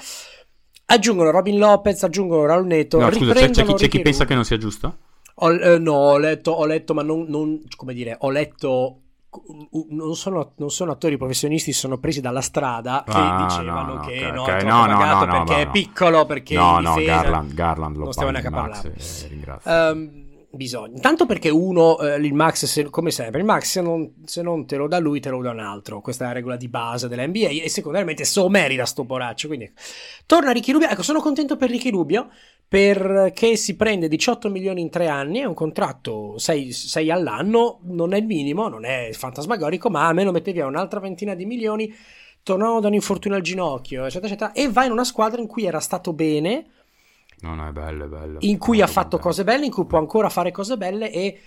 [0.86, 4.36] Aggiungono Robin Lopez, aggiungono Raul Neto, No, scusa, c'è, c'è chi, c'è chi pensa che
[4.36, 4.98] non sia giusto?
[5.36, 9.02] Ho, eh, no, ho letto, ho letto, ma non, non- come dire, ho letto.
[9.90, 14.00] Non sono, non sono attori professionisti, sono presi dalla strada che Ah, dicevano no, no,
[14.02, 14.48] che ok, no, ok.
[14.50, 18.12] è troppo No, no, no, perché è piccolo, perché no, no, Garland, Garland lo non
[18.14, 18.94] stiamo neanche a parlare.
[18.96, 19.72] eh, ringrazio.
[19.72, 20.27] Ehm,
[20.58, 21.00] bisogna.
[21.00, 24.66] Tanto perché uno, eh, il Max, se- come sempre, il Max se non, se non
[24.66, 26.02] te lo dà lui, te lo dà un altro.
[26.02, 29.48] Questa è la regola di base della NBA e secondariamente se lo merita sto poraccio.
[29.48, 29.72] Quindi
[30.26, 30.90] torna Ricky Rubio.
[30.90, 32.30] Ecco, sono contento per Ricky Rubio
[32.68, 38.18] perché si prende 18 milioni in tre anni, è un contratto 6, all'anno, non è
[38.18, 41.94] il minimo, non è fantasmagorico, ma almeno mette via un'altra ventina di milioni.
[42.44, 45.66] Tornano da un infortunio al ginocchio, eccetera, eccetera, e va in una squadra in cui
[45.66, 46.66] era stato bene,
[47.40, 48.38] No, no, è bello, è bello.
[48.42, 49.28] in cui ha fatto contento.
[49.28, 51.40] cose belle, in cui può ancora fare cose belle e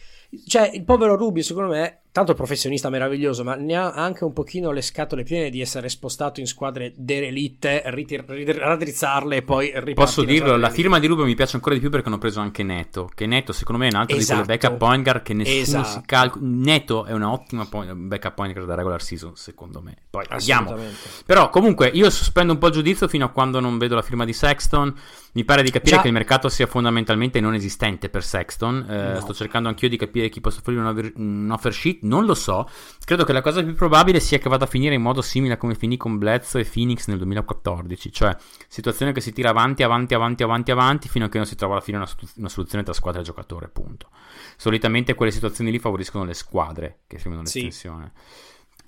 [0.46, 4.70] cioè il povero Rubio secondo me tanto professionista meraviglioso ma ne ha anche un pochino
[4.72, 8.24] le scatole piene di essere spostato in squadre derelitte ritir-
[8.56, 11.90] raddrizzarle e poi ripartire Posso dirlo, la firma di Rubio mi piace ancora di più
[11.90, 13.10] perché hanno preso anche Neto.
[13.14, 14.40] Che Neto, secondo me, è un altro Esatto.
[14.40, 15.88] di quelle backup point guard che nessuno Esatto.
[15.88, 16.44] si calcola.
[16.48, 19.96] Neto è un'ottima point- backup point guard da regular season, secondo me.
[20.10, 20.24] Poi.
[20.28, 20.96] Assolutamente.
[21.26, 24.24] Però, comunque, io sospendo un po' il giudizio fino a quando non vedo la firma
[24.24, 24.94] di Sexton.
[25.32, 26.00] Mi pare di capire Già.
[26.02, 28.86] che il mercato sia fondamentalmente non esistente per Sexton.
[28.88, 29.20] Eh, No.
[29.20, 31.99] Sto cercando anch'io di capire chi possa offrire una ver- un offer sheet.
[32.02, 32.68] Non lo so.
[33.04, 35.56] Credo che la cosa più probabile sia che vada a finire in modo simile a
[35.56, 38.12] come finì con Bledsoe e Phoenix nel 2014.
[38.12, 38.36] Cioè,
[38.68, 41.74] situazione che si tira avanti, avanti, avanti, avanti, avanti, fino a che non si trova
[41.74, 44.08] alla fine una, una soluzione tra squadra e giocatore, punto.
[44.56, 47.70] Solitamente quelle situazioni lì favoriscono le squadre che firmano Sì.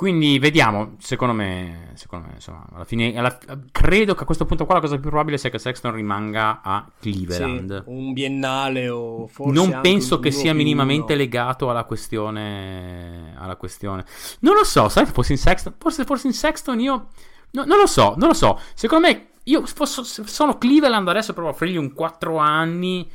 [0.02, 3.38] Quindi vediamo, secondo me, secondo me insomma, alla fine, alla,
[3.70, 6.90] credo che a questo punto qua la cosa più probabile sia che Sexton rimanga a
[6.98, 7.84] Cleveland.
[7.84, 14.04] Sì, un biennale o forse Non penso che sia minimamente legato alla questione, alla questione.
[14.40, 17.06] Non lo so, sai, forse in Sexton, forse, forse in Sexton io...
[17.52, 18.58] No, non lo so, non lo so.
[18.74, 23.08] Secondo me, io fosse, sono Cleveland adesso provo a offrirgli un 4 anni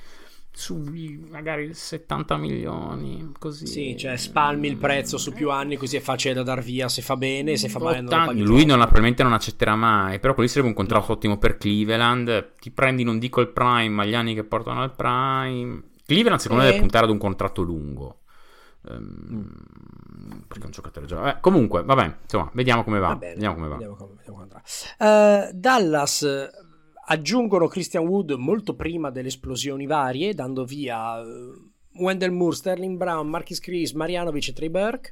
[0.57, 0.83] su
[1.29, 3.67] magari 70 milioni così.
[3.67, 7.03] Sì cioè spalmi il prezzo su più anni così è facile da dar via se
[7.03, 10.49] fa bene se fa male non paghi lui non, probabilmente non accetterà mai però quello
[10.49, 11.13] sarebbe un contratto no.
[11.13, 12.53] ottimo per Cleveland.
[12.59, 15.83] Ti prendi non dico il prime ma gli anni che portano al prime.
[16.03, 16.65] Cleveland secondo e...
[16.65, 18.21] me deve puntare ad un contratto lungo.
[18.89, 19.47] Um,
[20.47, 23.67] perché è un giocatore già eh, comunque vabbè insomma vediamo come va, va vediamo come
[23.67, 23.75] va.
[23.75, 26.65] vediamo come, vediamo come uh, Dallas
[27.09, 33.27] aggiungono Christian Wood molto prima delle esplosioni varie, dando via uh, Wendell Moore, Sterling Brown,
[33.27, 35.11] Marquis Chris, Marianovic e Trey Burke.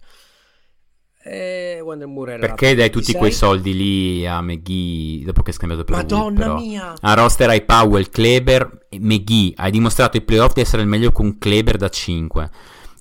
[1.23, 5.55] E Wendell Moore era Perché dai tutti quei soldi lì a McGee dopo che hai
[5.55, 6.93] scambiato per Madonna Wood, mia!
[6.99, 9.53] A roster hai Powell, Kleber e McGee.
[9.55, 12.49] Hai dimostrato ai playoff di essere il meglio con Kleber da 5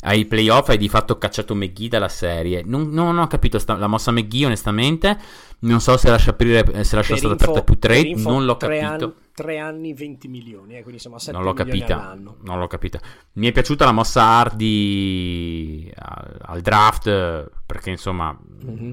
[0.05, 2.63] ai playoff hai di fatto cacciato McGee dalla serie.
[2.65, 5.19] Non, non ho capito sta, la mossa McGee, onestamente.
[5.65, 8.09] Non so se lascia aprire, se lascia stata aperta più trade.
[8.09, 9.05] Info, non l'ho tre capito.
[9.05, 12.15] Anni, tre anni, 20 milioni, eh, quindi siamo a 7 non l'ho capita.
[12.15, 13.01] Non l'ho capita.
[13.35, 18.37] Mi è piaciuta la mossa Hardy al, al draft perché insomma.
[18.65, 18.93] Mm-hmm.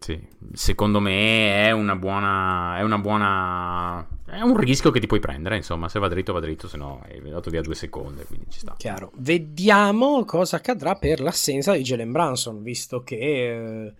[0.00, 2.78] Sì, secondo me è una buona.
[2.78, 6.40] È una buona è un rischio che ti puoi prendere, insomma, se va dritto va
[6.40, 8.74] dritto, se no hai dato via due secondi, quindi ci sta.
[8.76, 9.10] Chiaro.
[9.16, 13.94] Vediamo cosa accadrà per l'assenza di Jalen Branson, visto che eh,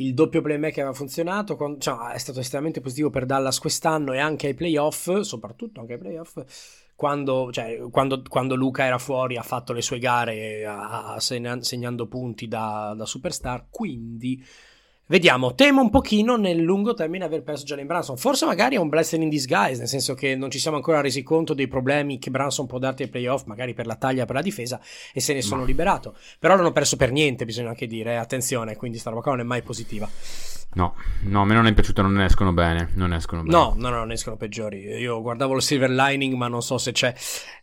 [0.00, 4.18] il doppio playmaker aveva funzionato, quando, cioè, è stato estremamente positivo per Dallas quest'anno e
[4.18, 6.42] anche ai playoff, soprattutto anche ai playoff,
[6.94, 12.06] quando, cioè, quando, quando Luca era fuori ha fatto le sue gare a, a segnando
[12.06, 14.44] punti da, da superstar, quindi
[15.10, 18.18] Vediamo, temo un pochino nel lungo termine aver perso Jalen Branson.
[18.18, 21.22] Forse magari è un blessing in disguise, nel senso che non ci siamo ancora resi
[21.22, 24.42] conto dei problemi che Branson può darti ai playoff, magari per la taglia, per la
[24.42, 24.78] difesa,
[25.14, 26.14] e se ne sono liberato.
[26.38, 29.40] Però non ho perso per niente, bisogna anche dire, attenzione, quindi sta roba qua non
[29.40, 30.06] è mai positiva.
[30.78, 33.52] No, no, a me non è piaciuto, non escono bene, non escono bene.
[33.52, 34.78] No, no, no, non escono peggiori.
[34.78, 37.12] Io guardavo il silver lining, ma non so se c'è.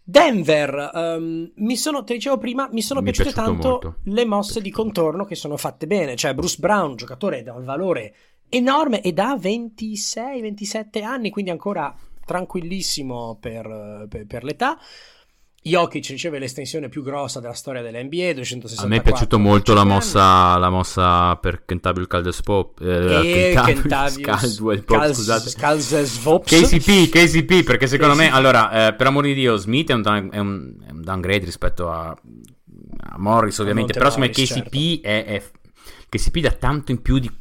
[0.04, 3.96] Denver, um, mi sono, te dicevo prima, mi sono mi piaciute tanto molto.
[4.04, 6.18] le mosse di contorno che sono fatte bene.
[6.18, 8.16] Cioè, Bruce Brown, giocatore da un valore
[8.50, 11.96] enorme e da 26-27 anni, quindi ancora
[12.26, 14.78] tranquillissimo per, per, per l'età.
[15.68, 18.86] Jokic riceve l'estensione più grossa della storia dell'NBA, 264.
[18.86, 22.82] A me è piaciuto molto la mossa, la mossa, per Kentavious Caldespop.
[22.82, 24.84] Eh, Kentavious Caldwell,
[25.58, 26.46] Caldesvops.
[26.46, 28.26] KCP, KCP, perché secondo KCP.
[28.26, 31.46] me, allora, eh, per amor di Dio, Smith è un, è un, è un downgrade
[31.46, 35.08] rispetto a, a Morris, ovviamente, però secondo me KCP certo.
[35.08, 35.44] è, è,
[36.10, 37.32] KCP dà tanto in più di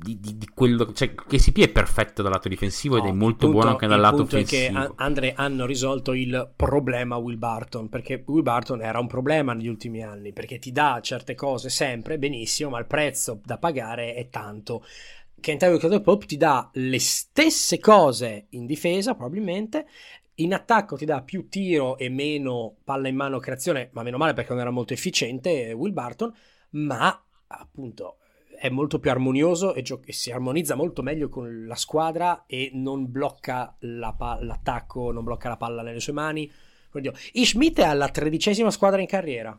[0.00, 3.46] di, di, di, quello cioè KCP è perfetto dal lato difensivo no, ed è molto
[3.46, 4.70] punto, buono anche dal lato offensivo.
[4.70, 9.66] Che Andre hanno risolto il problema Will Barton perché Will Barton era un problema negli
[9.66, 14.28] ultimi anni perché ti dà certe cose sempre benissimo, ma il prezzo da pagare è
[14.28, 14.84] tanto.
[15.40, 19.86] Kentavious Pop ti dà le stesse cose in difesa probabilmente
[20.36, 24.32] in attacco ti dà più tiro e meno palla in mano creazione, ma meno male
[24.32, 26.32] perché non era molto efficiente Will Barton,
[26.70, 28.17] ma appunto
[28.58, 32.70] è molto più armonioso e, gio- e, si armonizza molto meglio con la squadra e
[32.74, 36.50] non blocca la pa- l'attacco, non blocca la palla nelle sue mani.
[37.32, 39.58] Ishmit è alla tredicesima squadra in carriera.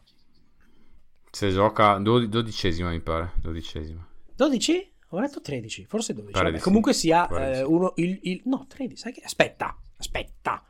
[1.31, 4.05] Se gioca do- dodicesima mi pare, dodicesima.
[4.35, 4.93] 12?
[5.11, 6.33] Ho letto 13, forse 12.
[6.33, 6.63] Vabbè, sì.
[6.63, 10.63] Comunque sia eh, uno, il, il, no, 13, sai che aspetta, aspetta.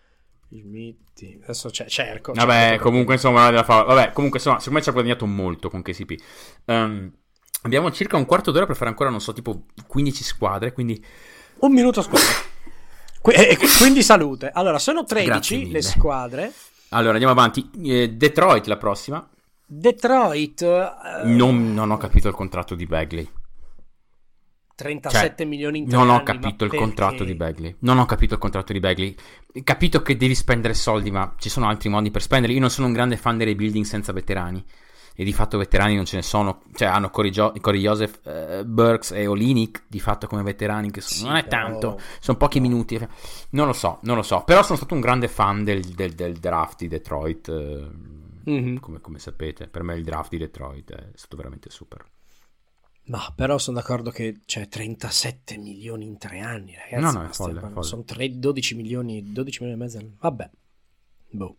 [0.50, 2.34] Smith, adesso c- cerco.
[2.34, 6.12] Vabbè, cerco comunque insomma, vabbè, comunque insomma, secondo me ci ha guadagnato molto con KCP.
[6.66, 7.14] Um, ehm,
[7.62, 11.04] Abbiamo circa un quarto d'ora per fare ancora, non so, tipo 15 squadre, quindi...
[11.60, 12.28] Un minuto a squadra.
[13.22, 14.50] Qu- eh, quindi salute.
[14.54, 16.54] Allora, sono 13 le squadre.
[16.90, 17.70] Allora, andiamo avanti.
[17.84, 19.28] Eh, Detroit la prossima.
[19.66, 20.62] Detroit...
[20.62, 21.28] Uh...
[21.28, 23.30] Non, non, ho capito il contratto di Bagley.
[24.76, 26.78] 37 cioè, milioni in Non ho anni, capito il perché?
[26.78, 27.76] contratto di Bagley.
[27.80, 29.14] Non ho capito il contratto di Bagley.
[29.66, 32.56] Capito che devi spendere soldi, ma ci sono altri modi per spenderli.
[32.56, 34.64] Io non sono un grande fan dei rebuilding senza veterani
[35.20, 38.64] e di fatto veterani non ce ne sono, cioè hanno Corey, jo- Corey Joseph, uh,
[38.64, 41.62] Burks e Olinick di fatto come veterani, che sono, sì, non è però...
[41.62, 42.98] tanto, sono pochi minuti,
[43.50, 46.38] non lo so, non lo so, però sono stato un grande fan del, del, del
[46.38, 48.78] draft di Detroit, uh, mm-hmm.
[48.78, 52.02] come, come, sapete, per me il draft di Detroit è stato veramente super.
[53.08, 57.14] Ma però sono d'accordo che c'è 37 milioni in tre anni, ragazzi.
[57.14, 57.84] No, no, è folle, folle.
[57.84, 60.12] Sono 3, 12 milioni, 12 milioni e mezzo.
[60.18, 60.50] Vabbè.
[61.32, 61.58] Boh.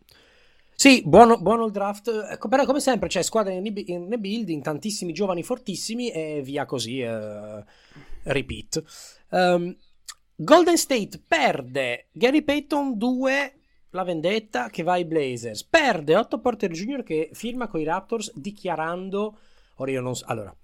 [0.81, 2.09] Sì, buono, buono il draft.
[2.31, 6.65] Ecco, però, come sempre, c'è squadra in, reb- in rebuilding, tantissimi giovani fortissimi e via
[6.65, 7.01] così.
[7.01, 7.63] eh,
[8.23, 8.83] repeat.
[9.29, 9.77] Um,
[10.35, 13.55] Golden State perde Gary Payton 2.
[13.91, 15.65] La vendetta che va ai Blazers.
[15.65, 17.03] Perde Otto Porter Jr.
[17.03, 19.39] che firma con i Raptors dichiarando.
[19.75, 20.25] Ora io non so.
[20.29, 20.57] Allora,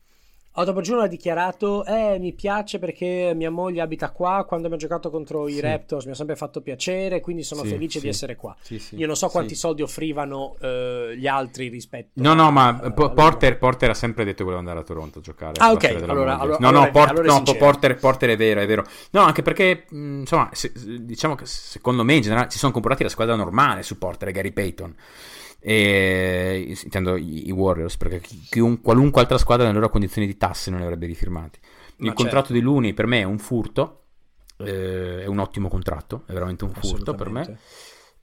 [0.58, 1.02] Otto Porter Jr.
[1.02, 4.44] ha dichiarato: Eh, mi piace perché mia moglie abita qua.
[4.46, 5.60] Quando abbiamo giocato contro i Sì.
[5.60, 7.20] Raptors mi ha sempre fatto piacere.
[7.20, 8.08] Quindi sono Sì, felice di sì.
[8.10, 8.56] essere qua.
[8.96, 13.04] Io non so quanti soldi offrivano eh, gli altri rispetto No, no, ma a- Po-
[13.04, 15.52] a- Porter, Porter ha sempre detto che voleva andare a Toronto a giocare.
[15.58, 17.42] Ah, ok, allora- allora- no, allora no, Port- no.
[17.56, 18.84] Porter, Porter è vero, è vero.
[19.10, 23.02] No, anche perché, mh, insomma, se- diciamo che secondo me in generale si sono comportati
[23.02, 24.94] la squadra normale su Porter e Gary Payton.
[25.68, 30.36] E, intendo i, i Warriors, perché chi- chiun- qualunque altra squadra nelle loro condizioni di
[30.36, 31.58] tasse non li avrebbe rifirmati.
[31.98, 32.52] Il Ma contratto certo.
[32.52, 34.02] di Looney per me è un furto.
[34.58, 37.58] eh, è un ottimo contratto, è veramente un furto per me.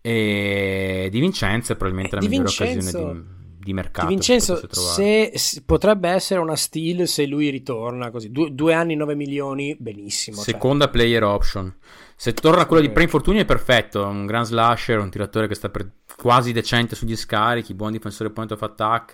[0.02, 4.08] E Di Vincenzo è probabilmente la Di migliore Vincenzo- occasione di, di mercato.
[4.08, 8.30] Di Vincenzo se, se- potrebbe essere una steal se lui ritorna così.
[8.30, 10.38] Due, due anni, 9 milioni, benissimo.
[10.38, 10.46] cioè.
[10.46, 11.74] Seconda player option.
[12.16, 14.06] Se torna quello di pre-infortunio è perfetto.
[14.06, 18.52] Un gran slasher, un tiratore che sta per quasi decente sugli scarichi, buon difensore point
[18.52, 19.14] of attack.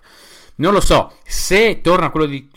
[0.55, 1.13] Non lo so.
[1.23, 2.49] Se torna quello di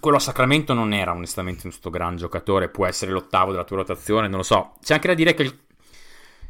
[0.00, 2.68] quello a Sacramento, non era onestamente un sto gran giocatore.
[2.68, 4.26] Può essere l'ottavo della tua rotazione.
[4.26, 4.72] Non lo so.
[4.82, 5.56] C'è anche da dire che il,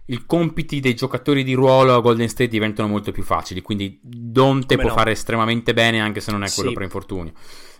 [0.06, 3.60] i compiti dei giocatori di ruolo a Golden State diventano molto più facili.
[3.62, 4.98] Quindi Donte Come può no?
[4.98, 6.74] fare estremamente bene anche se non è quello Sì.
[6.74, 7.32] pre-infortunio.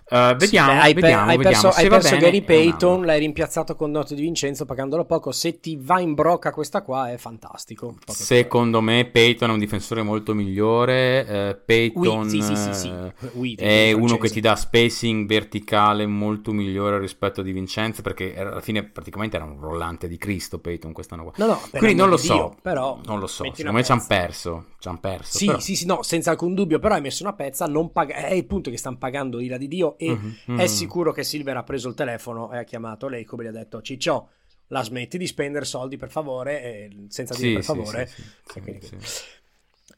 [0.08, 1.62] Eh, vediamo, Sì, beh, hai, vediamo, hai vediamo.
[1.62, 5.04] perso, Se hai perso bene, Gary un Payton, l'hai rimpiazzato con Noto di Vincenzo pagandolo
[5.04, 5.32] poco.
[5.32, 7.96] Se ti va in brocca questa qua è fantastico.
[8.06, 11.26] Secondo me Peyton è un difensore molto migliore.
[11.26, 16.52] eh, Peyton Oui, sì, sì, eh, Oui, è uno che ti dà spacing verticale molto
[16.52, 20.92] migliore rispetto a Di Vincenzo perché alla fine praticamente era un rollante di Cristo Peyton
[20.92, 21.32] quest'anno qua.
[21.36, 24.04] No, no, Quindi non lo so, Dio, però non lo so, secondo me ci hanno
[24.06, 25.38] perso, ci han perso.
[25.38, 28.14] Sì, però- sì, sì, no, senza alcun dubbio, però hai messo una pezza, non paga-
[28.16, 30.58] è il punto che stanno pagando ira di Dio e Mhm, mhm.
[30.60, 33.52] è sicuro che Silver ha preso il telefono e ha chiamato lei come gli ha
[33.52, 34.28] detto Ciccio,
[34.68, 38.06] la smetti di spendere soldi per favore, senza dire Sì, per favore.
[38.06, 38.22] sì,
[38.52, 38.88] sì, quindi-.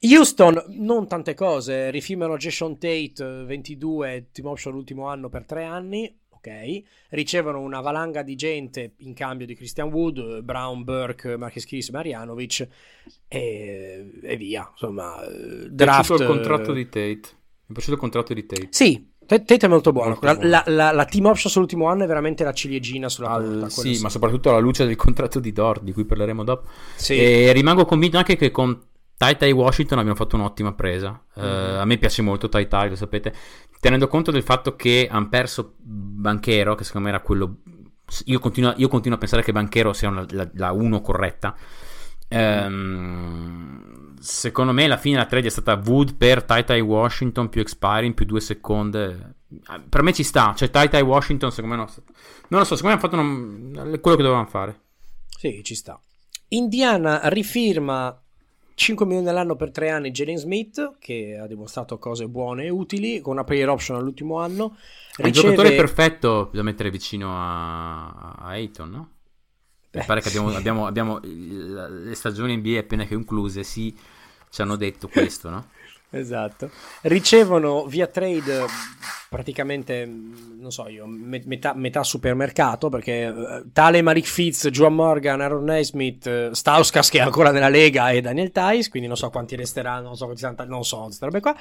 [0.01, 5.65] Houston, non tante cose, rifilmano Jason Tate, eh, 22, team option l'ultimo anno per tre
[5.65, 11.65] anni, ok, ricevono una valanga di gente in cambio di Christian Wood, Brown, Burke, Marcus
[11.65, 12.69] Chris, Marianovic
[13.27, 16.07] e, e via, insomma, eh, è draft...
[16.07, 17.37] piaciuto il contratto eh, di Tate.
[17.69, 18.69] Mi è piaciuto il contratto di Tate.
[18.71, 22.45] Sì, Tate è molto buono, la, la- la- la team option sull'ultimo anno è veramente
[22.45, 25.93] la ciliegina sulla Al- torta, sì, ma soprattutto alla luce del contratto di Dort, di
[25.93, 26.67] cui parleremo dopo.
[26.97, 27.19] Sì.
[27.19, 28.81] E rimango convinto anche che con
[29.19, 31.23] Tai Tai Washington abbiamo fatto un'ottima presa.
[31.35, 31.79] Eh, Mhm.
[31.81, 33.35] a me piace molto Tai Tai, lo sapete.
[33.81, 37.57] Tenendo conto del fatto che hanno perso Banchero, che secondo me era quello.
[38.25, 41.55] Io continuo, io continuo a pensare che Banchero sia una- la, la 1 corretta.
[42.31, 47.61] Ehm, secondo me, alla fine la trade è stata Wood per Tai Tai Washington più
[47.61, 49.35] expiring più due seconde.
[49.89, 50.55] Per me ci sta.
[50.57, 51.93] Cioè, Tai Tai Washington, secondo me, no.
[52.49, 52.77] non lo so.
[52.77, 54.81] Secondo me hanno fatto una- quello che dovevano fare.
[55.29, 56.01] Sì, ci sta.
[56.49, 58.21] Indiana rifirma
[58.75, 63.21] 5 milioni all'anno per 3 anni Jalen Smith, che ha dimostrato cose buone e utili,
[63.21, 64.77] con una player option all'ultimo anno.
[65.17, 68.09] È un giocatore perfetto da mettere vicino a,
[68.39, 69.11] a Ayton, no?
[69.91, 73.97] Mi Beh, pare che abbiamo, abbiamo- abbiamo- il- le stagioni NBA appena concluse, sì,
[74.51, 75.69] ci hanno detto questo, no?
[76.11, 76.71] Esatto.
[77.03, 78.65] Ricevono via trade
[79.29, 84.95] praticamente, mh, non so io, me- metà, metà supermercato perché eh, tale Malik Fitz, Juan
[84.95, 89.17] Morgan, Aaron Naismith, eh, Stauskas che è ancora nella Lega e Daniel Tice, quindi non
[89.17, 91.55] so quanti resteranno, non so quanti saranno, non so queste robe qua.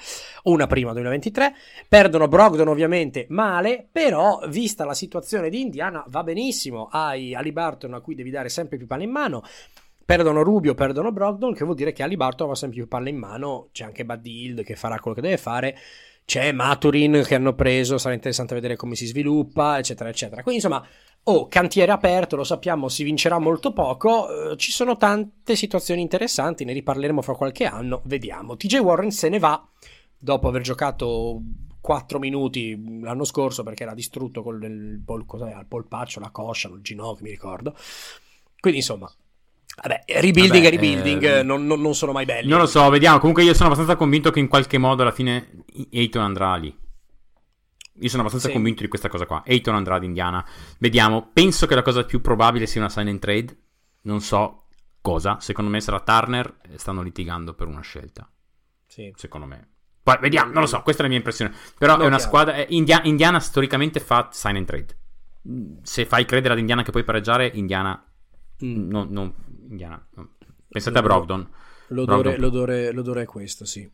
[0.43, 1.53] Una prima 2023.
[1.89, 6.87] Perdono Brogdon ovviamente male, però vista la situazione di Indiana va benissimo.
[6.89, 9.43] Hai Ali Barton a cui devi dare sempre più palle in mano.
[10.07, 13.17] Perdono Rubio, perdono Brogdon, che vuol dire che Ali Barton va sempre più palle in
[13.17, 13.67] mano.
[13.73, 15.77] C'è anche Bud Hield che farà quello che deve fare.
[16.23, 20.43] C'è Maturin che hanno preso, sarà interessante vedere come si sviluppa, eccetera, eccetera.
[20.43, 20.87] Quindi insomma,
[21.23, 24.51] oh, cantiere aperto, lo sappiamo, si vincerà molto poco.
[24.51, 28.01] eh, ci sono tante situazioni interessanti, ne riparleremo fra qualche anno.
[28.05, 28.55] Vediamo.
[28.55, 29.61] TJ Warren se ne va
[30.17, 31.41] dopo aver giocato
[31.81, 37.25] 4 minuti l'anno scorso perché era distrutto col il, al polpaccio, la coscia, il ginocchio,
[37.25, 37.75] mi ricordo.
[38.57, 39.11] Quindi insomma,
[39.81, 42.49] vabbè, rebuilding Vabbè, e rebuilding eh, non, non- non sono mai belli.
[42.49, 43.19] Non lo so, vediamo.
[43.19, 46.75] Comunque io sono abbastanza convinto che in qualche modo alla fine Ayton andrà lì.
[47.99, 48.53] Io sono abbastanza Sì.
[48.53, 49.43] convinto di questa cosa qua.
[49.45, 50.45] Ayton andrà ad Indiana.
[50.79, 51.29] Vediamo.
[51.33, 53.57] Penso che la cosa più probabile sia una sign and trade.
[54.03, 54.65] Non so
[55.01, 55.39] cosa.
[55.39, 56.57] Secondo me sarà Turner.
[56.75, 58.29] Stanno litigando per una scelta.
[58.85, 59.11] Sì.
[59.15, 59.67] Secondo me.
[60.03, 61.53] Poi vediamo, non lo so, questa è la mia impressione.
[61.77, 62.31] Però No, è una chiaro.
[62.31, 62.55] squadra.
[62.55, 64.97] eh, India- Indiana storicamente fa sign and trade.
[65.49, 68.01] Mm, Se fai credere ad Indiana che puoi pareggiare, Indiana.
[68.63, 68.89] Mm.
[68.89, 69.33] Non, non-
[69.69, 70.05] Indiana.
[70.67, 71.47] Pensate a Brogdon.
[71.89, 72.37] L'odore, Bravo.
[72.41, 73.89] l'odore, l'odore è questo, sì.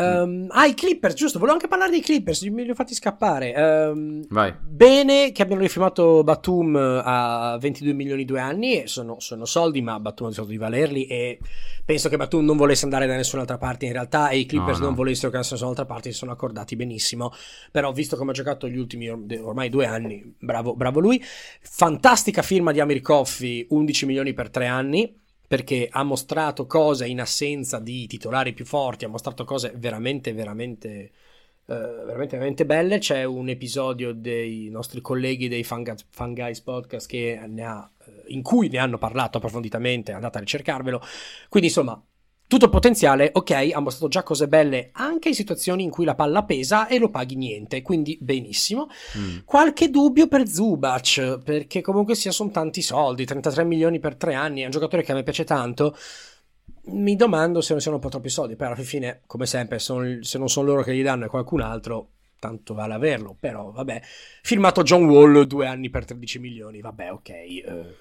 [0.00, 3.52] Ehm, ah, i Clippers, giusto, volevo anche parlare dei Clippers, me li ho fatti scappare.
[4.28, 4.54] Vai.
[4.62, 10.26] Bene che abbiano rifirmato Batum a 22 milioni due anni, sono, sono soldi, ma Batum
[10.26, 11.38] ha deciso di valerli e
[11.84, 14.84] penso che Batum non volesse andare da nessun'altra parte in realtà e i Clippers No,
[14.84, 14.86] no.
[14.86, 17.32] non volessero che andassero da nessun'altra parte, si sono accordati benissimo,
[17.72, 21.22] però visto come ha giocato gli ultimi or- ormai due anni, bravo, bravo lui.
[21.60, 25.12] Fantastica firma di Amir Coffey, 11 milioni per tre anni,
[25.48, 30.88] perché ha mostrato cose in assenza di titolari più forti, ha mostrato cose veramente, veramente,
[30.98, 31.10] eh,
[31.64, 32.98] veramente, veramente belle.
[32.98, 37.06] C'è un episodio dei nostri colleghi dei Fun, Guys- Fun Podcast
[37.62, 41.00] ha, eh, in cui ne hanno parlato approfonditamente, andate a ricercarvelo.
[41.48, 42.00] Quindi, insomma,
[42.48, 46.14] tutto il potenziale, ok, ha mostrato già cose belle anche in situazioni in cui la
[46.14, 48.88] palla pesa e lo paghi niente, quindi benissimo.
[49.18, 49.38] Mm.
[49.44, 54.62] Qualche dubbio per Zubac, perché comunque sia sono tanti soldi, 33 milioni per tre anni,
[54.62, 55.94] è un giocatore che a me piace tanto.
[56.90, 60.22] Mi domando se non siano un po' troppi soldi, però alla fine, come sempre, sono-
[60.22, 64.00] se non sono loro che gli danno e qualcun altro, tanto vale averlo, però vabbè.
[64.42, 67.28] Firmato John Wall due anni per 13 milioni, vabbè, ok.
[67.28, 67.96] eh,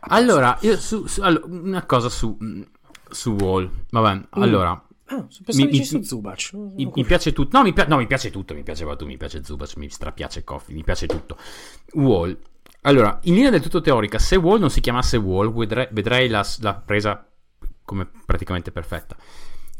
[0.00, 2.62] Allora, io su, su- allora, una cosa su, mm,
[3.10, 3.70] su Wall.
[3.90, 6.52] Vabbè, allora, Ah, Mi- mi- su Zubac.
[6.52, 7.56] mi, mi piace tutto.
[7.56, 8.54] No mi, pia- no, mi piace tutto.
[8.54, 11.36] Mi piace Batum, mi piace Zubac, mi strapiace Coffee, mi piace tutto.
[11.94, 12.38] Wall.
[12.82, 16.46] Allora, in linea del tutto teorica, se Wall non si chiamasse Wall, vedrei, vedrei la,
[16.60, 17.26] la presa
[17.84, 19.16] come praticamente perfetta.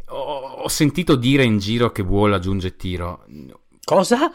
[0.08, 0.18] Ho,
[0.64, 3.24] ho sentito dire in giro che Wall aggiunge tiro.
[3.90, 4.30] Cosa?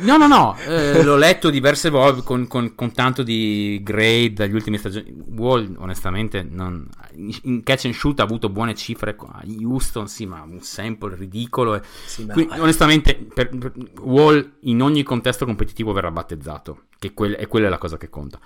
[0.00, 4.52] No, no, no, eh, l'ho letto diverse volte con, con- con tanto di grade dagli
[4.52, 5.10] ultimi stagioni.
[5.34, 9.16] Wall, onestamente, non- in catch and shoot ha avuto buone cifre.
[9.18, 11.76] A Houston, sì, ma un sample ridicolo.
[11.76, 17.14] e- Sì, ma- Quindi, onestamente, per- per- Wall in ogni contesto competitivo verrà battezzato, che
[17.14, 18.38] quel- e quella è la cosa che conta.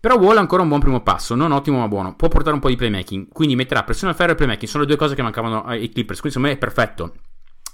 [0.00, 2.16] Però Wall ha ancora un buon primo passo, non ottimo ma buono.
[2.16, 4.68] Può portare un po' di playmaking, quindi metterà pressione al ferro e playmaking.
[4.68, 7.12] Sono le due cose che mancavano ai Clippers, quindi secondo me è perfetto.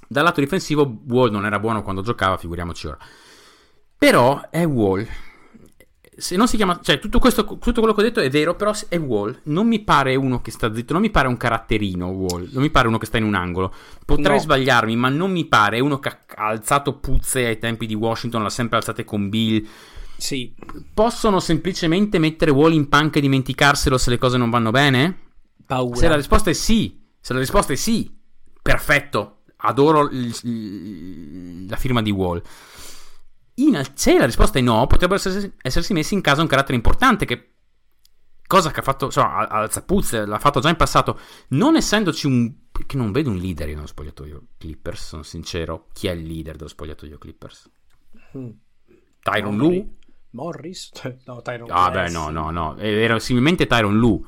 [0.08, 2.98] Dal lato difensivo, Wall non era buono quando giocava, figuriamoci ora.
[3.98, 5.06] Però è Wall.
[6.18, 8.72] Se non si chiama, cioè, tutto, questo, tutto quello che ho detto è vero, però
[8.88, 9.38] è Wall.
[9.44, 12.48] Non mi pare uno che sta zitto, non mi pare un caratterino Wall.
[12.52, 13.72] Non mi pare uno che sta in un angolo.
[14.04, 14.40] Potrei No.
[14.42, 18.48] sbagliarmi, ma non mi pare uno che ha alzato puzze ai tempi di Washington, l'ha
[18.50, 19.66] sempre alzate con Bill.
[20.16, 20.54] Sì,
[20.94, 25.18] Possono semplicemente mettere Wall in panca e dimenticarselo se le cose non vanno bene?
[25.66, 25.96] paura.
[25.98, 28.10] Se la risposta è sì, se la risposta è sì,
[28.62, 29.35] perfetto.
[29.58, 32.42] Adoro il- la firma di Wall.
[33.54, 37.24] In- se la risposta è no, potrebbero essersi, essersi messi in casa un carattere importante
[37.24, 37.52] che
[38.46, 42.54] cosa che ha fatto, insomma, al Zapuzze l'ha fatto già in passato, non essendoci un
[42.86, 46.68] che non vedo un leader nello spogliatoio Clippers, sono sincero, chi è il leader dello
[46.68, 47.70] spogliatoio Clippers?
[48.36, 48.48] Mm.
[49.22, 49.78] Tyron Morris?
[49.78, 49.94] Lu?
[50.32, 50.90] Morris?
[51.24, 52.76] No, Tyron Ah, eh, beh, no, no, no.
[52.76, 54.22] Era similmente Tyron Lu.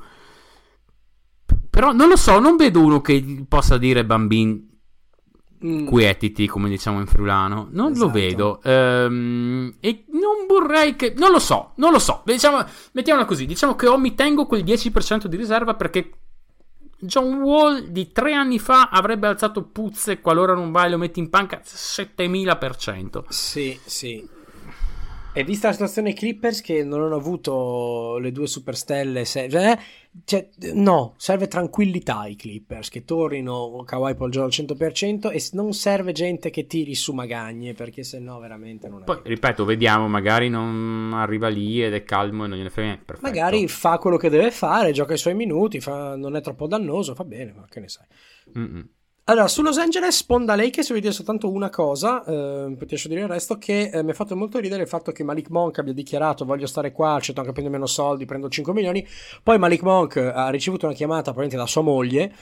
[1.69, 4.68] Però non lo so, non vedo uno che possa dire bambin
[5.65, 5.85] Mm.
[5.87, 7.67] quietiti, come diciamo in friulano.
[7.71, 8.11] Non lo Esatto.
[8.11, 8.61] vedo.
[8.63, 11.13] Ehm, e non vorrei che.
[11.17, 12.21] Non lo so, non lo so.
[12.25, 16.11] Diciamo, mettiamola così: diciamo che o mi tengo quel 10% di riserva perché.
[17.01, 21.29] John Wall di tre anni fa avrebbe alzato puzze qualora non vai lo metti in
[21.29, 23.23] panca 7000%.
[23.29, 24.27] Sì, sì.
[25.31, 29.79] E vista la situazione Clippers che non hanno avuto le due superstelle, se- eh,
[30.25, 35.73] cioè, no, serve tranquillità ai Clippers che tornino Kawhi Paul George al 100% e non
[35.73, 39.05] serve gente che tiri su magagne perché se no veramente non è.
[39.05, 43.05] Poi, ripeto, vediamo, magari non arriva lì ed è calmo e non gliene frega niente.
[43.05, 43.27] Perfetto.
[43.27, 47.13] Magari fa quello che deve fare, gioca i suoi minuti, fa- non è troppo dannoso,
[47.13, 48.05] va bene, ma che ne sai.
[48.57, 48.89] Mm-mm.
[49.29, 53.21] Allora, su Los Angeles, sponda Lakers, voglio dire soltanto una cosa, eh, ti lascio dire
[53.21, 55.93] il resto, che eh, mi ha fatto molto ridere il fatto che Malik Monk abbia
[55.93, 59.07] dichiarato voglio stare qua, accetto anche prendere meno soldi, prendo 5 milioni,
[59.43, 62.33] poi Malik Monk ha ricevuto una chiamata probabilmente da sua moglie,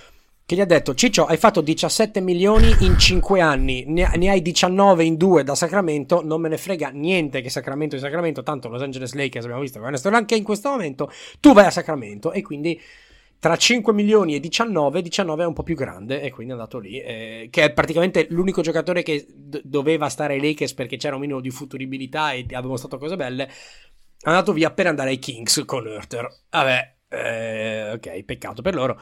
[0.46, 4.42] che gli ha detto Ciccio hai fatto 17 milioni in 5 anni, ne, ne hai
[4.42, 8.70] 19 in 2 da Sacramento, non me ne frega niente che Sacramento è Sacramento, tanto
[8.70, 11.12] Los Angeles Lakers abbiamo visto che vanno a stare anche in questo momento,
[11.42, 12.80] tu vai a Sacramento e quindi
[13.40, 16.80] tra 5 milioni e 19, 19 è un po' più grande e quindi è andato
[16.80, 21.16] lì, eh, che è praticamente l'unico giocatore che d- doveva stare ai Lakers perché c'era
[21.16, 25.20] un minimo di futuribilità e aveva mostrato cose belle, è andato via per andare ai
[25.20, 26.28] Kings con Hurter.
[26.50, 29.00] Vabbè, eh, ok, peccato per loro.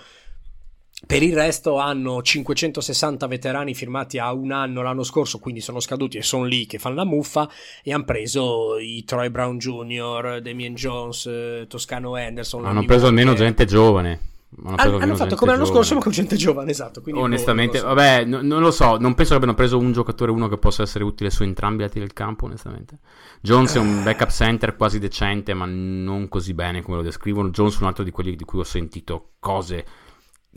[1.05, 6.17] Per il resto hanno 560 veterani firmati a un anno l'anno scorso, quindi sono scaduti
[6.17, 7.47] e sono lì che fanno la muffa
[7.83, 12.65] e hanno preso i Troy Brown Jr., Damien Jones, eh, Toscano Anderson.
[12.65, 13.45] Hanno preso almeno Walker.
[13.45, 14.19] gente giovane.
[14.63, 15.83] Hanno, hanno almeno fatto come l'anno giovane.
[15.83, 17.01] scorso, ma con gente giovane, esatto.
[17.01, 18.01] Quindi Onestamente, boh, non so.
[18.01, 18.97] vabbè, no- non lo so.
[18.97, 21.85] Non penso che abbiano preso un giocatore, uno che possa essere utile su entrambi i
[21.85, 22.45] lati del campo.
[22.45, 22.99] Onestamente,
[23.41, 27.49] Jones è un backup center quasi decente, ma non così bene come lo descrivono.
[27.49, 29.85] Jones è un altro di quelli di cui ho sentito cose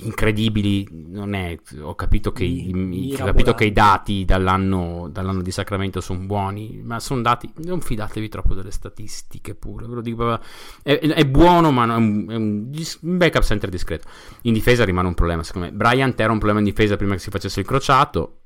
[0.01, 0.87] incredibili.
[0.91, 6.01] Non è, ho capito che, i, ho capito che i dati dall'anno, dall'anno di Sacramento
[6.01, 7.51] sono buoni, ma sono dati.
[7.65, 9.87] Non fidatevi troppo delle statistiche pure.
[9.87, 10.39] Ve lo dico,
[10.83, 14.09] è, è buono, ma è un, è un backup center discreto.
[14.43, 15.75] In difesa rimane un problema, secondo me.
[15.75, 18.41] Bryant era un problema in difesa prima che si facesse il crociato.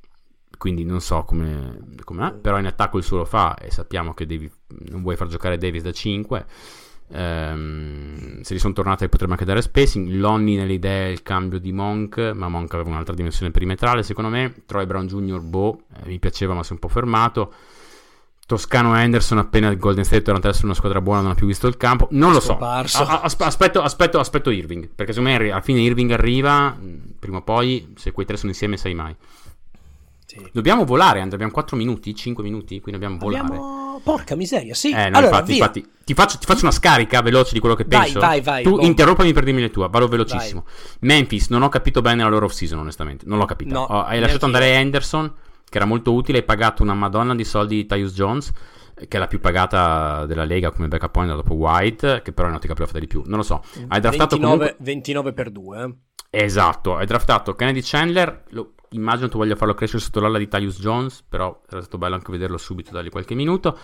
[0.57, 1.83] Quindi non so come,
[2.41, 4.49] però in attacco il suo lo fa e sappiamo che devi,
[4.91, 6.47] non vuoi far giocare Davis da 5.
[7.13, 10.09] Ehm, se gli sono tornate potremmo anche dare spacing.
[10.13, 14.53] Lonnie nell'idea è il cambio di Monk, ma Monk aveva un'altra dimensione perimetrale secondo me.
[14.67, 15.41] Troy Brown Jr.
[15.41, 17.53] boh, eh, mi piaceva ma si è un po' fermato.
[18.45, 21.47] Toscano Anderson appena il Golden State torna ad essere una squadra buona non ha più
[21.47, 22.09] visto il campo.
[22.11, 22.49] Non lo so.
[22.49, 23.03] Scomparso.
[23.03, 26.77] A- a- aspe- aspetto, aspetto, aspetto Irving, perché secondo me alla fine Irving arriva,
[27.19, 29.15] prima o poi, se quei tre sono insieme sai mai.
[30.41, 30.49] Sì.
[30.53, 33.45] Dobbiamo volare, Andrea, abbiamo 4 minuti, 5 minuti, quindi dobbiamo volare.
[33.47, 34.01] Abbiamo...
[34.03, 34.91] Porca miseria, sì.
[34.91, 37.85] Eh, no, allora, infatti, infatti, ti faccio, ti faccio una scarica veloce di quello che
[37.87, 38.19] Vai, penso.
[38.21, 38.85] vai, vai, Tu bomba.
[38.87, 40.65] interrompami per dirmi le tue, vado velocissimo.
[41.01, 43.25] Memphis, non ho capito bene la loro off-season, onestamente.
[43.29, 43.75] Non l'ho capita.
[43.75, 44.55] No, Oh, hai lasciato io.
[44.55, 45.33] andare Anderson,
[45.69, 48.51] che era molto utile, hai pagato una madonna di soldi di Tyus Jones,
[48.95, 52.55] che è la più pagata della Lega come backup point dopo White, che però in
[52.55, 53.23] ottica playoff di più.
[53.27, 53.63] Non lo so.
[53.89, 54.77] Hai draftato 29, comunque...
[54.81, 55.83] 29 per 2.
[56.31, 56.45] eh.
[56.45, 60.81] Esatto, hai draftato Kennedy Chandler, lo- immagino tu voglia farlo crescere sotto l'ala di Tyus
[60.81, 63.79] Jones, però era stato bello anche vederlo subito, dargli qualche minuto.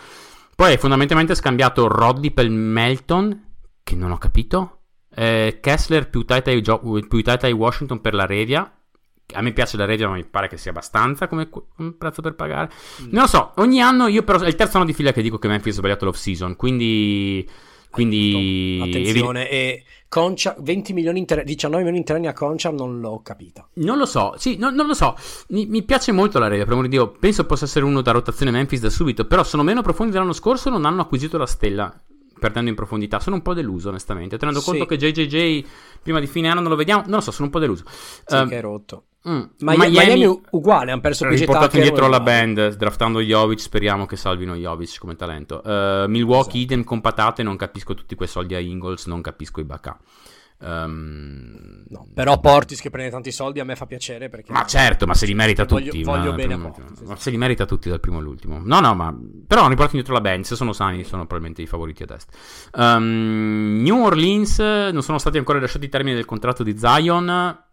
[0.54, 3.46] Poi fondamentalmente scambiato Roddy per Melton,
[3.82, 4.80] che non ho capito,
[5.14, 8.72] eh, Kessler più Taitai più Taitai Washington per la Revia.
[9.34, 12.34] A me piace la Revia, ma mi pare che sia abbastanza come, come prezzo per
[12.34, 12.70] pagare.
[13.10, 15.38] Non lo so, ogni anno io però è il terzo anno di fila che dico
[15.38, 17.48] che Memphis ha sbagliato l'off season, quindi...
[17.90, 23.68] Quindi Attenzione, e Concha, 20 milioni inter- 19 milioni interni a Concha non l'ho capita.
[23.74, 25.16] Non lo so, sì, no- non lo so.
[25.48, 27.10] Mi, mi piace molto la Revia, per amor di Dio.
[27.10, 29.26] Penso possa essere uno da rotazione Memphis da subito.
[29.26, 30.70] Però sono meno profondi dell'anno scorso.
[30.70, 32.00] Non hanno acquisito la stella.
[32.38, 33.18] Perdendo in profondità.
[33.20, 34.38] Sono un po' deluso, onestamente.
[34.38, 34.70] Tenendo Sì.
[34.70, 35.64] conto che JJJ
[36.02, 37.02] prima di fine anno non lo vediamo.
[37.06, 37.82] Non lo so, sono un po' deluso.
[37.88, 39.04] Sì, Eh, che è rotto.
[39.28, 42.44] Mm, Ma Miami, u- uguale, hanno perso PJ riportato Tucker, indietro alla uguale.
[42.54, 47.56] band draftando Jovic speriamo che salvino Jovic come talento Eh, Milwaukee idem con patate non
[47.56, 49.98] capisco tutti quei soldi a Ingles non capisco i Bacà
[50.60, 54.52] Ehm, No, però Portis che prende tanti soldi a me fa piacere perché...
[54.52, 56.02] Ma certo, ma se li merita Voglio- tutti.
[56.02, 58.60] voglio ma, bene a Portis, ma se li merita tutti dal primo all'ultimo.
[58.62, 59.16] No, no, ma
[59.46, 60.44] però non riportano dietro la band.
[60.44, 62.68] Se sono sani, sono probabilmente i favoriti ad est.
[62.76, 67.66] Ehm, New Orleans eh, non sono stati ancora lasciati i termini del contratto di Zion.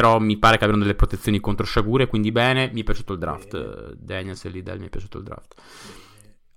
[0.00, 2.06] Però mi pare che abbiano delle protezioni contro sciagure.
[2.06, 2.70] Quindi bene.
[2.72, 3.54] Mi è piaciuto il draft.
[3.54, 5.54] Eh, Daniels e Liddell mi è piaciuto il draft.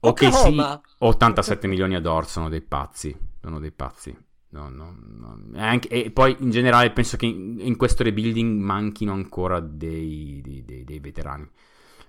[0.04, 0.82] Ok, sì, Oklahoma.
[1.00, 3.16] 87 milioni ad or sono dei pazzi.
[3.42, 4.16] Sono dei pazzi.
[4.50, 5.40] No, no, no.
[5.56, 10.42] E, anche- e poi in generale penso che in, in questo rebuilding manchino ancora dei,
[10.44, 11.50] dei- dei- dei veterani.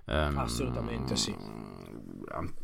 [0.07, 1.35] Ehm, Assolutamente, sì.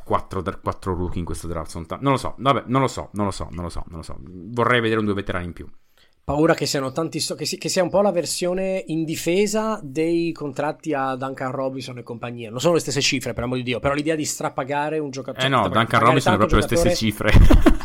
[0.04, 2.02] Quattro, dra- quattro rookie in questo draft sono tanti.
[2.04, 4.02] Non lo so, vabbè, non lo so, non lo so, non lo so, non lo
[4.02, 4.16] so.
[4.20, 5.66] Vorrei vedere un due veterani in più.
[6.28, 9.80] Paura che siano tanti so- che, si- che sia un po' la versione in difesa
[9.82, 12.50] dei contratti a Duncan Robinson e compagnia.
[12.50, 15.46] Non sono le stesse cifre, per amor di Dio, però l'idea di strapagare un giocatore
[15.46, 17.32] Eh no, cioè, Duncan Robinson è proprio le stesse cifre.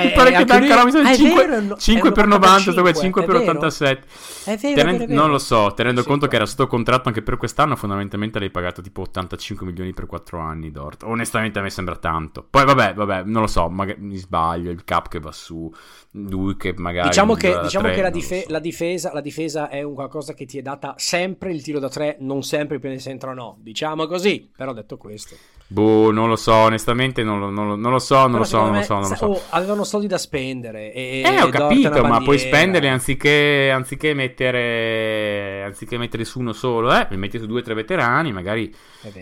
[0.00, 1.76] Mi Eh, pare eh, che anche Duncan lui- Robinson ah, è 5, vero, è no-
[1.76, 3.50] 5 è per 90, sto 5 è per vero.
[3.50, 4.06] 87.
[4.44, 5.20] È vero, Tenen- è vero, è vero.
[5.20, 6.38] Non lo so, tenendo Sì, conto che qua.
[6.38, 10.70] era sotto contratto anche per quest'anno, fondamentalmente l'hai pagato tipo 85 milioni per 4 anni
[10.70, 11.02] Dort.
[11.02, 12.46] Onestamente a me sembra tanto.
[12.48, 15.72] Poi vabbè, vabbè, non lo so, magari mi sbaglio, il cap che va su,
[16.12, 17.08] lui che magari...
[17.08, 18.50] Diciamo che, diciamo tre, che la, dife- so.
[18.50, 21.88] la difesa, la difesa è un qualcosa che ti è data sempre il tiro da
[21.88, 23.56] tre, non sempre il piede centro no.
[23.60, 25.36] Diciamo così, però detto questo.
[25.72, 28.44] Boh, non lo so, onestamente non lo, non lo- non lo so, non Però lo
[28.44, 29.26] so, non lo secondo so, me, non lo so.
[29.26, 30.92] oh, avevano soldi da spendere.
[30.92, 36.52] E, Eh, ho e capito, ma puoi spenderli anziché, anziché mettere anziché mettere su uno
[36.52, 38.74] solo, eh, metti su due o tre veterani, magari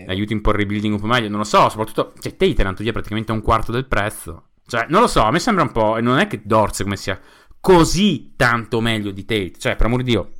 [0.07, 2.91] aiuti un po' il rebuilding un po' meglio, non lo so, soprattutto, cioè, Tate via
[2.93, 4.45] praticamente a un quarto del prezzo.
[4.65, 6.95] Cioè, non lo so, a me sembra un po', e non è che Dorse come
[6.97, 7.19] sia
[7.59, 10.31] così tanto meglio di Tate, cioè, per amor di Dio.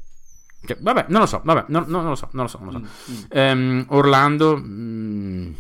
[0.65, 2.79] Cioè, vabbè, non lo so, vabbè, non, non lo so, non lo so, non lo
[2.79, 3.11] so.
[3.11, 3.23] Mm, mm.
[3.29, 5.51] Ehm, Orlando, mm,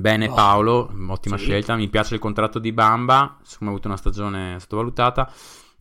[0.00, 1.44] bene Oh, Paolo, ottima sì.
[1.44, 1.76] scelta.
[1.76, 3.38] Mi piace il contratto di Bamba.
[3.42, 5.32] Siccome ha avuto una stagione sottovalutata,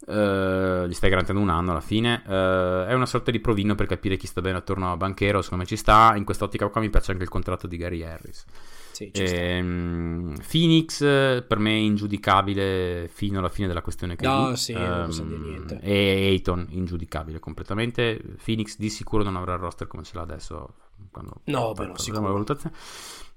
[0.07, 2.23] eh, gli stai garantendo un anno alla fine.
[2.27, 5.41] Eh, è una sorta di provino per capire chi sta bene attorno a Banchero.
[5.41, 6.13] Secondo me ci sta.
[6.15, 8.45] In quest'ottica qua mi piace anche il contratto di Gary Harris.
[8.91, 9.23] Sì, sta.
[9.23, 15.03] Ehm, Phoenix per me è ingiudicabile fino alla fine della questione che No, sì, non
[15.07, 15.79] posso dire niente.
[15.81, 18.17] E Ayton ingiudicabile completamente.
[18.43, 20.75] Phoenix di sicuro non avrà il roster come ce l'ha adesso.
[21.11, 22.23] Quando No, faremo sicuro.
[22.23, 22.75] la valutazione.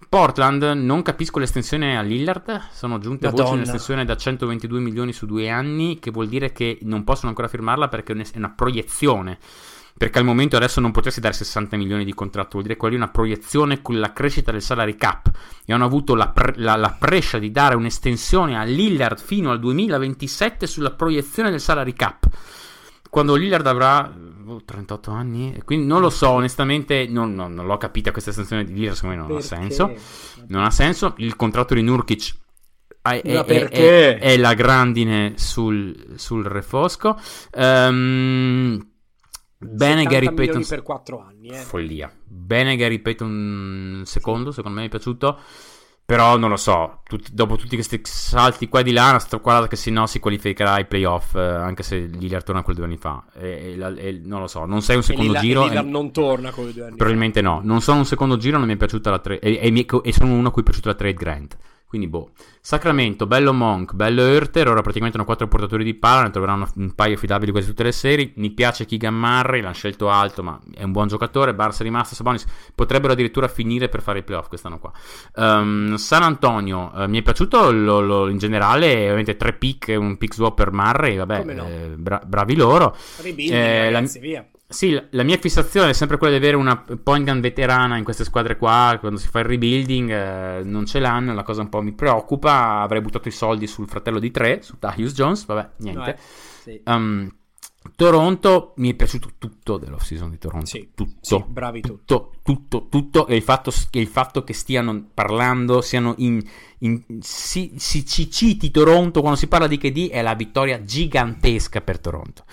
[0.09, 2.69] Portland non capisco l'estensione a Lillard.
[2.73, 3.62] Sono giunte voci di Madonna.
[3.62, 5.99] un'estensione da 122 milioni su due anni.
[5.99, 9.39] Che vuol dire che non possono ancora firmarla perché è un- è una proiezione.
[9.99, 12.95] Perché al momento adesso non potresti dare 60 milioni di contratto, vuol dire che quella
[12.95, 15.29] è una proiezione con la crescita del salary cap.
[15.66, 19.59] E hanno avuto la, pre- la- la prescia di dare un'estensione a Lillard fino al
[19.59, 22.27] 2027 sulla proiezione del salary cap.
[23.11, 24.12] quando Lillard avrà
[24.65, 28.65] 38 anni, e quindi non lo so, onestamente non, non- non l'ho capita questa estensione
[28.65, 29.55] di Lillard, secondo me non ha Perché?
[29.57, 29.95] senso.
[30.49, 31.15] Non ha senso.
[31.19, 32.35] Il contratto di Nurkic
[33.03, 37.16] è, è- è- è- la grandine sul, sul refosco.
[37.53, 38.87] Ehm,
[39.59, 40.65] bene 70 Gary Payton.
[40.66, 41.55] per 4 anni, eh.
[41.57, 42.12] Follia.
[42.25, 45.39] Bene Gary Payton secondo, secondo me mi è piaciuto.
[46.09, 49.68] Però non lo so, tutti- dopo tutti questi salti qua e di là, una squadra
[49.68, 52.97] che se no si qualificherà ai playoff, eh, anche se Lillard torna quel due anni
[52.97, 53.24] fa.
[53.35, 55.64] E- e e non lo so, non sei un secondo Lillard- giro.
[55.66, 56.97] Lillard non torna come due anni fa.
[56.97, 59.40] Probabilmente no, non sono un secondo giro, non mi è piaciuta la trade.
[59.60, 61.56] E sono uno a cui è piaciuta la trade Grant.
[61.89, 62.32] Quindi, boh.
[62.60, 64.69] Sacramento, bello Monk, bello Hurter.
[64.69, 66.24] Ora praticamente hanno quattro portatori di palla.
[66.24, 68.31] Ne troveranno un paio affidabili quasi tutte le serie.
[68.36, 71.52] Mi piace Keegan Murray, l'hanno scelto alto, ma è un buon giocatore.
[71.55, 72.15] Barça è rimasto.
[72.15, 72.44] Sabonis
[72.74, 74.93] potrebbero addirittura finire per fare i playoff quest'anno qua.
[75.36, 78.93] Ehm, San Antonio, eh, mi è piaciuto lo- lo- in generale.
[79.05, 81.16] Ovviamente tre pick un pick swap per Murray.
[81.16, 81.66] Vabbè, no?
[81.66, 82.94] eh, bra- bravi loro.
[83.23, 84.47] Rebuilding, Eh, la- ragazzi, via.
[84.69, 88.24] Sì, la- mia fissazione è sempre quella di avere una point gun veterana in queste
[88.24, 88.97] squadre qua.
[89.01, 91.32] Quando si fa il rebuilding, eh, non ce l'hanno.
[91.32, 92.81] La cosa un po' mi preoccupa.
[92.81, 95.47] Avrei buttato i soldi sul fratello di tre, su Tyus Jones.
[95.47, 95.99] Vabbè, niente.
[95.99, 96.16] No, eh,
[96.62, 96.82] sì.
[96.85, 97.32] Um,
[97.97, 100.66] Toronto mi è piaciuto tutto dell'off season di Toronto.
[100.66, 102.05] Sì, tutto, sì, bravi tutti.
[102.05, 103.27] tutto, tutto, tutto.
[103.27, 106.43] E il fatto, che il fatto che stiano parlando, siano in.
[106.81, 111.81] in- si, si ci citi Toronto quando si parla di KD è la vittoria gigantesca
[111.81, 112.45] per Toronto.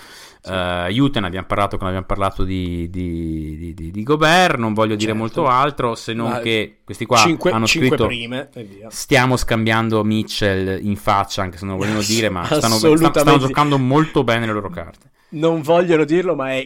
[0.48, 4.58] Uh, Utah ne abbiamo parlato quando abbiamo parlato di, di, di- di- Gobert.
[4.58, 5.18] Non voglio dire Certo.
[5.18, 8.06] molto altro se non Ma che questi qua cinque, hanno cinque scritto.
[8.08, 8.50] prime.
[8.90, 13.20] Stiamo scambiando Mitchell in faccia, anche se non vogliono dire, ma stanno, sta- Assolutamente.
[13.20, 15.10] stanno giocando molto bene le loro carte.
[15.30, 16.66] Non vogliono dirlo, ma è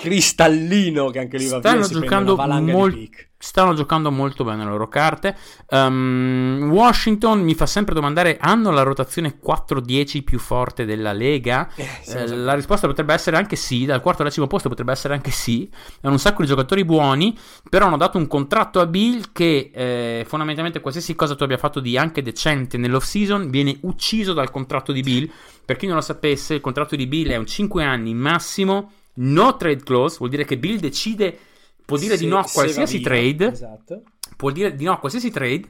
[0.00, 1.70] cristallino che anche lì va via.
[1.70, 3.08] Stanno prende giocando, mol-
[3.42, 5.36] stanno giocando molto bene le loro carte.
[5.68, 11.68] Um, Washington mi fa sempre domandare: hanno la rotazione 4-10 più forte della Lega?
[11.74, 13.84] Eh, sì, Eh, la risposta potrebbe essere anche sì.
[13.84, 15.70] Dal quarto al decimo posto potrebbe essere anche sì.
[16.02, 17.36] Hanno un sacco di giocatori buoni.
[17.68, 21.80] Però hanno dato un contratto a Bill che eh, fondamentalmente qualsiasi cosa tu abbia fatto
[21.80, 25.30] di anche decente nell'off season viene ucciso dal contratto di Bill.
[25.64, 28.92] Per chi non lo sapesse, il contratto di Bill è un 5 anni massimo.
[29.14, 31.36] No trade clause, vuol dire che Bill decide,
[31.84, 34.02] può dire Se- di no a qualsiasi trade Esatto.
[34.36, 35.68] può dire di no a qualsiasi trade.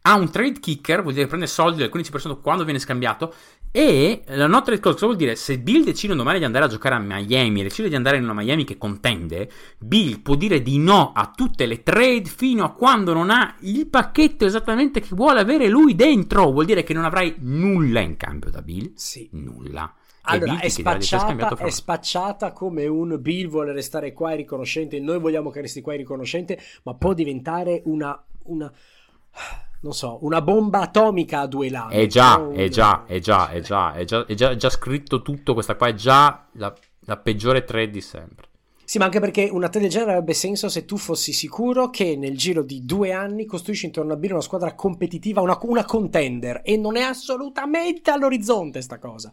[0.00, 3.34] Ha un trade kicker, vuol dire che prende soldi del 15% quando viene scambiato.
[3.70, 6.94] E la no trade clause vuol dire se Bill decide domani di andare a giocare
[6.94, 11.12] a Miami, decide di andare in una Miami che contende, Bill può dire di no
[11.14, 15.68] a tutte le trade fino a quando non ha il pacchetto esattamente che vuole avere
[15.68, 16.50] lui dentro.
[16.50, 18.92] Vuol dire che non avrai nulla in cambio da Bill.
[18.94, 19.28] Sì.
[19.32, 19.92] Nulla.
[20.28, 25.18] Allora, è spacciata, è un- spacciata come un Bill vuole restare qua e riconoscente, noi
[25.18, 28.72] vogliamo che resti qua e riconoscente, ma può diventare una, una
[29.80, 31.96] non so, una bomba atomica a due lati.
[31.96, 32.52] È già, no?
[32.52, 35.54] è già, è già, è già, è già, è già, è già scritto tutto.
[35.54, 38.46] Questa qua è già la, la peggiore trade di sempre.
[38.88, 42.38] Sì, ma anche perché una del genere avrebbe senso se tu fossi sicuro che nel
[42.38, 46.78] giro di due anni costruisci intorno a Bill una squadra competitiva, una, una contender, e
[46.78, 49.30] non è assolutamente all'orizzonte sta cosa.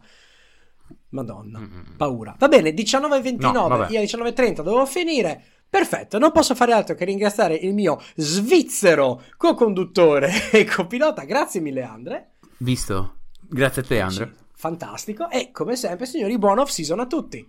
[1.10, 1.96] Madonna, Mm-mm.
[1.96, 2.34] paura.
[2.38, 5.42] Va bene, 19.29, No, io alle 19.30 dovevo finire.
[5.68, 11.24] Perfetto, non posso fare altro che ringraziare il mio svizzero co-conduttore e copilota.
[11.24, 12.30] Grazie mille, Andre.
[12.58, 13.16] Visto?
[13.40, 14.34] Grazie a te, Andre.
[14.54, 15.28] Fantastico.
[15.30, 17.46] E come sempre, signori, buon off season a tutti.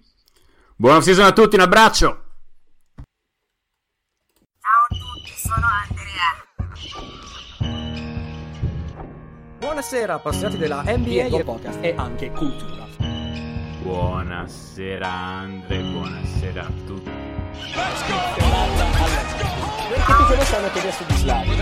[0.75, 2.23] Buona season a tutti, un abbraccio!
[4.59, 6.45] Ciao a tutti, sono Andrea.
[9.59, 12.86] Buonasera, appassionati della NBA e podcast e anche cultura.
[13.87, 17.09] Buonasera, Andre, buonasera a tutti.
[19.87, 21.55] Perché tutte le sanno che adesso di Slavi.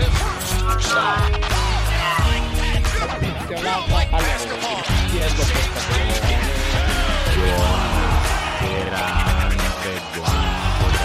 [8.64, 9.04] Buonasera,
[9.46, 11.04] Andre, buonasera.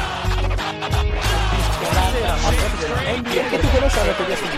[3.21, 4.57] Perché tutte le sanno che adesso di